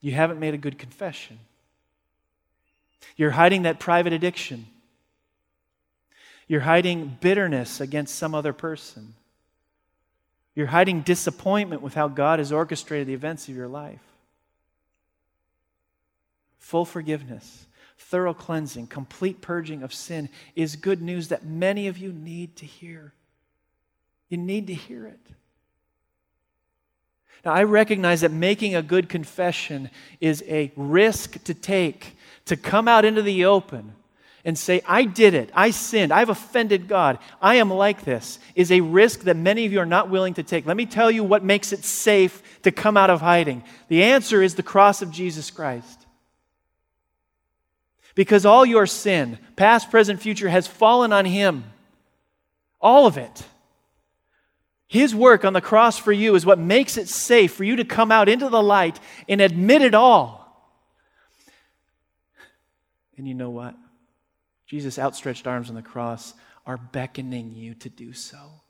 You 0.02 0.10
haven't 0.12 0.40
made 0.40 0.52
a 0.52 0.58
good 0.58 0.78
confession. 0.78 1.38
You're 3.16 3.30
hiding 3.30 3.62
that 3.62 3.78
private 3.78 4.12
addiction. 4.12 4.66
You're 6.48 6.60
hiding 6.60 7.18
bitterness 7.20 7.80
against 7.80 8.16
some 8.16 8.34
other 8.34 8.52
person. 8.52 9.14
You're 10.54 10.66
hiding 10.66 11.02
disappointment 11.02 11.82
with 11.82 11.94
how 11.94 12.08
God 12.08 12.38
has 12.38 12.52
orchestrated 12.52 13.06
the 13.06 13.14
events 13.14 13.48
of 13.48 13.56
your 13.56 13.68
life. 13.68 14.02
Full 16.58 16.84
forgiveness, 16.84 17.66
thorough 17.98 18.34
cleansing, 18.34 18.88
complete 18.88 19.40
purging 19.40 19.82
of 19.82 19.94
sin 19.94 20.28
is 20.54 20.76
good 20.76 21.00
news 21.00 21.28
that 21.28 21.44
many 21.44 21.88
of 21.88 21.98
you 21.98 22.12
need 22.12 22.56
to 22.56 22.66
hear. 22.66 23.12
You 24.28 24.36
need 24.36 24.66
to 24.66 24.74
hear 24.74 25.06
it. 25.06 25.20
Now, 27.44 27.52
I 27.52 27.64
recognize 27.64 28.20
that 28.20 28.30
making 28.30 28.76
a 28.76 28.82
good 28.82 29.08
confession 29.08 29.90
is 30.20 30.44
a 30.46 30.70
risk 30.76 31.42
to 31.44 31.54
take, 31.54 32.16
to 32.44 32.56
come 32.56 32.86
out 32.86 33.04
into 33.04 33.22
the 33.22 33.44
open 33.44 33.94
and 34.44 34.58
say, 34.58 34.82
I 34.86 35.04
did 35.04 35.34
it, 35.34 35.50
I 35.54 35.70
sinned, 35.70 36.12
I've 36.12 36.28
offended 36.28 36.88
God, 36.88 37.18
I 37.40 37.56
am 37.56 37.70
like 37.70 38.04
this, 38.04 38.40
is 38.54 38.72
a 38.72 38.80
risk 38.80 39.20
that 39.20 39.36
many 39.36 39.66
of 39.66 39.72
you 39.72 39.78
are 39.78 39.86
not 39.86 40.10
willing 40.10 40.34
to 40.34 40.42
take. 40.42 40.66
Let 40.66 40.76
me 40.76 40.86
tell 40.86 41.10
you 41.10 41.22
what 41.22 41.44
makes 41.44 41.72
it 41.72 41.84
safe 41.84 42.42
to 42.62 42.72
come 42.72 42.96
out 42.96 43.10
of 43.10 43.20
hiding. 43.20 43.62
The 43.88 44.02
answer 44.02 44.42
is 44.42 44.54
the 44.54 44.62
cross 44.62 45.00
of 45.00 45.12
Jesus 45.12 45.50
Christ. 45.50 46.06
Because 48.14 48.44
all 48.44 48.66
your 48.66 48.86
sin, 48.86 49.38
past, 49.56 49.90
present, 49.90 50.20
future, 50.20 50.48
has 50.48 50.66
fallen 50.66 51.12
on 51.12 51.24
Him. 51.24 51.64
All 52.80 53.06
of 53.06 53.16
it. 53.16 53.44
His 54.86 55.14
work 55.14 55.44
on 55.44 55.54
the 55.54 55.62
cross 55.62 55.96
for 55.96 56.12
you 56.12 56.34
is 56.34 56.44
what 56.44 56.58
makes 56.58 56.98
it 56.98 57.08
safe 57.08 57.54
for 57.54 57.64
you 57.64 57.76
to 57.76 57.84
come 57.84 58.12
out 58.12 58.28
into 58.28 58.50
the 58.50 58.62
light 58.62 59.00
and 59.28 59.40
admit 59.40 59.80
it 59.80 59.94
all. 59.94 60.42
And 63.16 63.26
you 63.26 63.34
know 63.34 63.48
what? 63.48 63.74
Jesus' 64.72 64.98
outstretched 64.98 65.46
arms 65.46 65.68
on 65.68 65.74
the 65.74 65.82
cross 65.82 66.32
are 66.64 66.78
beckoning 66.78 67.52
you 67.52 67.74
to 67.74 67.90
do 67.90 68.14
so. 68.14 68.62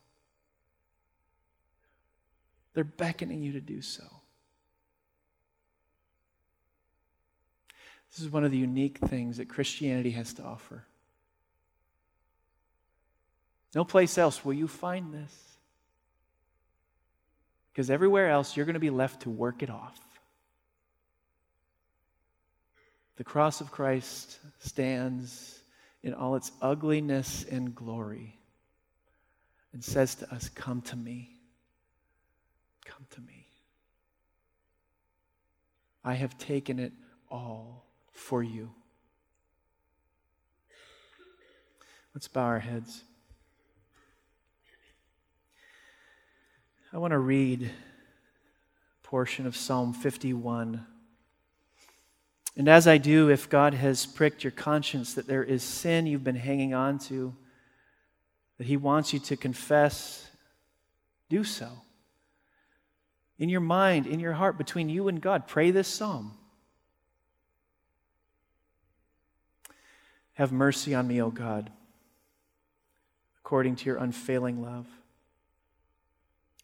They're 2.75 2.83
beckoning 2.83 3.41
you 3.41 3.53
to 3.53 3.61
do 3.61 3.81
so. 3.81 4.03
This 8.11 8.19
is 8.19 8.29
one 8.29 8.43
of 8.43 8.51
the 8.51 8.59
unique 8.59 8.99
things 8.99 9.37
that 9.37 9.49
Christianity 9.49 10.11
has 10.11 10.35
to 10.35 10.43
offer. 10.43 10.85
No 13.73 13.85
place 13.85 14.19
else 14.19 14.45
will 14.45 14.55
you 14.55 14.67
find 14.67 15.15
this. 15.15 15.33
Because 17.73 17.91
everywhere 17.91 18.29
else, 18.29 18.57
you're 18.57 18.67
going 18.67 18.75
to 18.75 18.81
be 18.81 18.91
left 18.91 19.23
to 19.23 19.31
work 19.31 19.63
it 19.63 19.71
off. 19.71 20.01
The 23.15 23.25
cross 23.25 23.61
of 23.61 23.71
Christ 23.71 24.41
stands 24.59 25.61
in 26.03 26.15
all 26.15 26.35
its 26.35 26.51
ugliness 26.61 27.45
and 27.51 27.75
glory 27.75 28.39
and 29.73 29.83
says 29.83 30.15
to 30.17 30.33
us, 30.33 30.49
Come 30.49 30.83
to 30.83 30.97
me. 30.97 31.37
Come 32.85 33.07
to 33.11 33.21
me. 33.21 33.47
I 36.05 36.15
have 36.15 36.37
taken 36.39 36.79
it 36.79 36.93
all 37.31 37.87
for 38.13 38.43
you. 38.43 38.71
Let's 42.15 42.29
bow 42.29 42.43
our 42.43 42.59
heads. 42.59 43.05
I 46.93 46.99
want 46.99 47.13
to 47.13 47.19
read 47.19 47.63
a 47.63 49.07
portion 49.07 49.47
of 49.47 49.57
Psalm 49.57 49.95
51. 49.95 50.87
And 52.57 52.69
as 52.69 52.87
I 52.87 52.99
do, 52.99 53.31
if 53.31 53.49
God 53.49 53.75
has 53.75 54.05
pricked 54.05 54.45
your 54.45 54.51
conscience 54.51 55.15
that 55.15 55.27
there 55.27 55.43
is 55.43 55.63
sin 55.63 56.07
you've 56.07 56.25
been 56.25 56.37
hanging 56.37 56.75
on 56.75 56.99
to, 57.01 57.35
that 58.59 58.67
He 58.67 58.77
wants 58.77 59.13
you 59.13 59.19
to 59.21 59.37
confess, 59.37 60.29
do 61.31 61.45
so. 61.45 61.69
In 63.39 63.49
your 63.49 63.61
mind, 63.61 64.07
in 64.07 64.21
your 64.21 64.35
heart, 64.35 64.59
between 64.59 64.89
you 64.89 65.09
and 65.09 65.21
God, 65.21 65.49
pray 65.49 65.71
this 65.71 65.89
psalm. 65.89 66.35
Have 70.35 70.53
mercy 70.53 70.95
on 70.95 71.07
me, 71.09 71.21
O 71.21 71.31
God, 71.31 71.71
according 73.39 73.77
to 73.77 73.87
your 73.87 73.97
unfailing 73.97 74.63
love. 74.63 74.87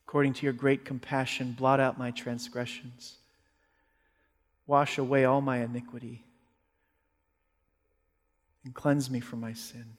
According 0.06 0.32
to 0.34 0.46
your 0.46 0.54
great 0.54 0.86
compassion, 0.86 1.52
blot 1.52 1.80
out 1.80 1.98
my 1.98 2.10
transgressions. 2.10 3.17
Wash 4.68 4.98
away 4.98 5.24
all 5.24 5.40
my 5.40 5.58
iniquity 5.64 6.24
and 8.64 8.72
cleanse 8.72 9.10
me 9.10 9.18
from 9.18 9.40
my 9.40 9.52
sin. 9.52 9.96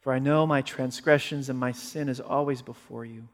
For 0.00 0.14
I 0.14 0.18
know 0.18 0.46
my 0.46 0.62
transgressions 0.62 1.50
and 1.50 1.58
my 1.58 1.72
sin 1.72 2.08
is 2.08 2.18
always 2.18 2.62
before 2.62 3.04
you. 3.04 3.28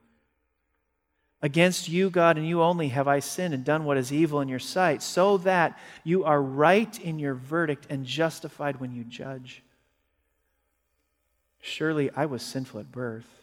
Against 1.41 1.89
you, 1.89 2.11
God, 2.11 2.37
and 2.37 2.49
you 2.49 2.61
only 2.61 2.89
have 2.89 3.07
I 3.07 3.21
sinned 3.21 3.55
and 3.55 3.65
done 3.65 3.85
what 3.85 3.99
is 3.99 4.13
evil 4.13 4.41
in 4.41 4.49
your 4.49 4.59
sight, 4.59 5.01
so 5.01 5.39
that 5.39 5.79
you 6.03 6.25
are 6.25 6.43
right 6.43 6.99
in 6.99 7.21
your 7.21 7.35
verdict 7.35 7.87
and 7.89 8.05
justified 8.05 8.81
when 8.81 8.91
you 8.91 9.05
judge. 9.05 9.63
Surely 11.61 12.11
I 12.17 12.27
was 12.27 12.43
sinful 12.43 12.81
at 12.81 12.91
birth 12.91 13.37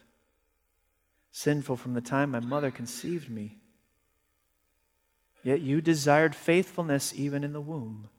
sinful 1.34 1.76
from 1.76 1.96
the 1.96 2.02
time 2.02 2.32
my 2.32 2.40
mother 2.40 2.72
conceived 2.72 3.30
me. 3.30 3.58
Yet 5.44 5.62
you 5.62 5.82
desired 5.82 6.36
faithfulness 6.36 7.14
even 7.16 7.44
in 7.44 7.54
the 7.54 7.62
womb. 7.62 8.10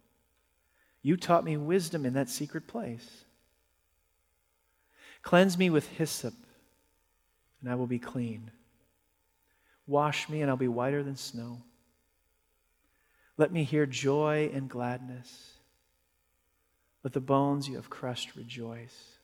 You 1.03 1.17
taught 1.17 1.45
me 1.45 1.57
wisdom 1.57 2.05
in 2.05 2.13
that 2.15 2.29
secret 2.29 2.67
place. 2.67 3.25
Cleanse 5.23 5.57
me 5.57 5.71
with 5.71 5.89
hyssop, 5.89 6.35
and 7.61 7.71
I 7.71 7.75
will 7.77 7.87
be 7.87 7.99
clean. 7.99 8.51
Wash 9.87 10.29
me, 10.29 10.43
and 10.43 10.51
I'll 10.51 10.57
be 10.57 10.69
whiter 10.69 11.03
than 11.03 11.17
snow. 11.17 11.63
Let 13.37 13.53
me 13.53 13.65
hear 13.65 13.87
joy 13.87 14.51
and 14.53 14.69
gladness. 14.69 15.53
Let 17.03 17.15
the 17.15 17.21
bones 17.21 17.69
you 17.69 17.77
have 17.77 17.91
crushed 17.91 18.37
rejoice. 18.37 19.15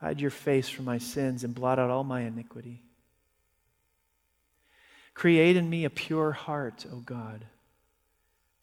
Hide 0.00 0.20
your 0.20 0.30
face 0.30 0.68
from 0.68 0.84
my 0.84 0.98
sins 0.98 1.44
and 1.44 1.54
blot 1.54 1.78
out 1.78 1.90
all 1.90 2.04
my 2.04 2.22
iniquity. 2.22 2.82
Create 5.14 5.56
in 5.56 5.68
me 5.68 5.84
a 5.84 5.90
pure 5.90 6.32
heart, 6.32 6.86
O 6.92 6.96
God, 6.96 7.44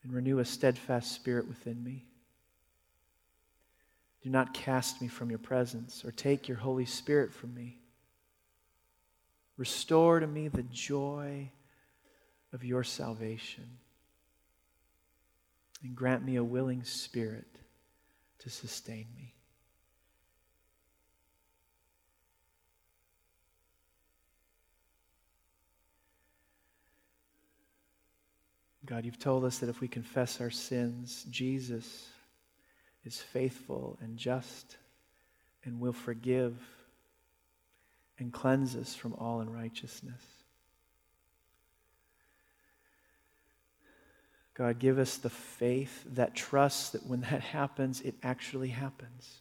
and 0.03 0.13
renew 0.13 0.39
a 0.39 0.45
steadfast 0.45 1.13
spirit 1.13 1.47
within 1.47 1.83
me. 1.83 2.05
Do 4.23 4.29
not 4.29 4.53
cast 4.53 5.01
me 5.01 5.07
from 5.07 5.29
your 5.29 5.39
presence 5.39 6.03
or 6.03 6.11
take 6.11 6.47
your 6.47 6.57
Holy 6.57 6.85
Spirit 6.85 7.31
from 7.33 7.53
me. 7.53 7.79
Restore 9.57 10.19
to 10.19 10.27
me 10.27 10.47
the 10.47 10.63
joy 10.63 11.51
of 12.51 12.63
your 12.63 12.83
salvation 12.83 13.77
and 15.83 15.95
grant 15.95 16.25
me 16.25 16.35
a 16.35 16.43
willing 16.43 16.83
spirit 16.83 17.47
to 18.39 18.49
sustain 18.49 19.05
me. 19.15 19.35
God, 28.89 29.05
you've 29.05 29.19
told 29.19 29.45
us 29.45 29.59
that 29.59 29.69
if 29.69 29.81
we 29.81 29.87
confess 29.87 30.41
our 30.41 30.49
sins, 30.49 31.23
Jesus 31.29 32.07
is 33.05 33.19
faithful 33.19 33.99
and 34.01 34.17
just 34.17 34.77
and 35.63 35.79
will 35.79 35.93
forgive 35.93 36.57
and 38.17 38.33
cleanse 38.33 38.75
us 38.75 38.95
from 38.95 39.13
all 39.13 39.41
unrighteousness. 39.41 40.23
God, 44.55 44.79
give 44.79 44.97
us 44.97 45.17
the 45.17 45.29
faith 45.29 46.03
that 46.15 46.33
trusts 46.33 46.89
that 46.89 47.05
when 47.05 47.21
that 47.21 47.41
happens, 47.41 48.01
it 48.01 48.15
actually 48.23 48.69
happens. 48.69 49.37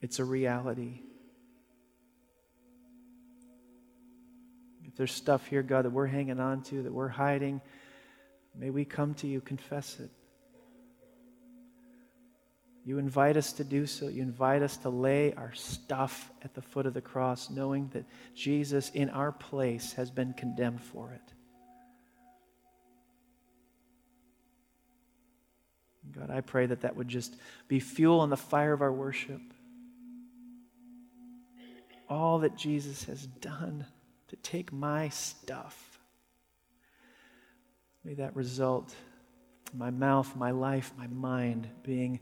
It's 0.00 0.20
a 0.20 0.24
reality. 0.24 1.00
If 4.88 4.96
there's 4.96 5.12
stuff 5.12 5.46
here, 5.46 5.62
God, 5.62 5.84
that 5.84 5.90
we're 5.90 6.06
hanging 6.06 6.40
on 6.40 6.62
to, 6.64 6.82
that 6.82 6.92
we're 6.92 7.08
hiding, 7.08 7.60
may 8.56 8.70
we 8.70 8.84
come 8.84 9.14
to 9.14 9.26
you, 9.26 9.40
confess 9.40 10.00
it. 10.00 10.10
You 12.84 12.96
invite 12.96 13.36
us 13.36 13.52
to 13.54 13.64
do 13.64 13.86
so. 13.86 14.08
You 14.08 14.22
invite 14.22 14.62
us 14.62 14.78
to 14.78 14.88
lay 14.88 15.34
our 15.34 15.52
stuff 15.52 16.30
at 16.42 16.54
the 16.54 16.62
foot 16.62 16.86
of 16.86 16.94
the 16.94 17.02
cross, 17.02 17.50
knowing 17.50 17.90
that 17.92 18.06
Jesus, 18.34 18.88
in 18.90 19.10
our 19.10 19.30
place, 19.30 19.92
has 19.92 20.10
been 20.10 20.32
condemned 20.32 20.80
for 20.80 21.12
it. 21.12 21.20
God, 26.18 26.30
I 26.30 26.40
pray 26.40 26.64
that 26.64 26.80
that 26.80 26.96
would 26.96 27.08
just 27.08 27.36
be 27.68 27.78
fuel 27.78 28.20
on 28.20 28.30
the 28.30 28.38
fire 28.38 28.72
of 28.72 28.80
our 28.80 28.92
worship. 28.92 29.42
All 32.08 32.38
that 32.38 32.56
Jesus 32.56 33.04
has 33.04 33.26
done 33.26 33.84
to 34.28 34.36
take 34.36 34.72
my 34.72 35.08
stuff. 35.08 35.98
May 38.04 38.14
that 38.14 38.34
result 38.36 38.94
my 39.74 39.90
mouth, 39.90 40.34
my 40.36 40.50
life, 40.50 40.92
my 40.96 41.06
mind 41.08 41.68
being 41.82 42.20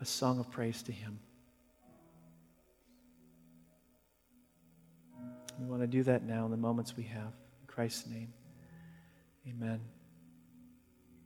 a 0.00 0.04
song 0.04 0.38
of 0.38 0.50
praise 0.50 0.82
to 0.84 0.92
Him. 0.92 1.18
We 5.58 5.66
want 5.66 5.82
to 5.82 5.86
do 5.86 6.02
that 6.04 6.24
now 6.24 6.46
in 6.46 6.50
the 6.50 6.56
moments 6.56 6.96
we 6.96 7.04
have. 7.04 7.34
In 7.60 7.66
Christ's 7.66 8.06
name, 8.06 8.32
amen. 9.46 9.80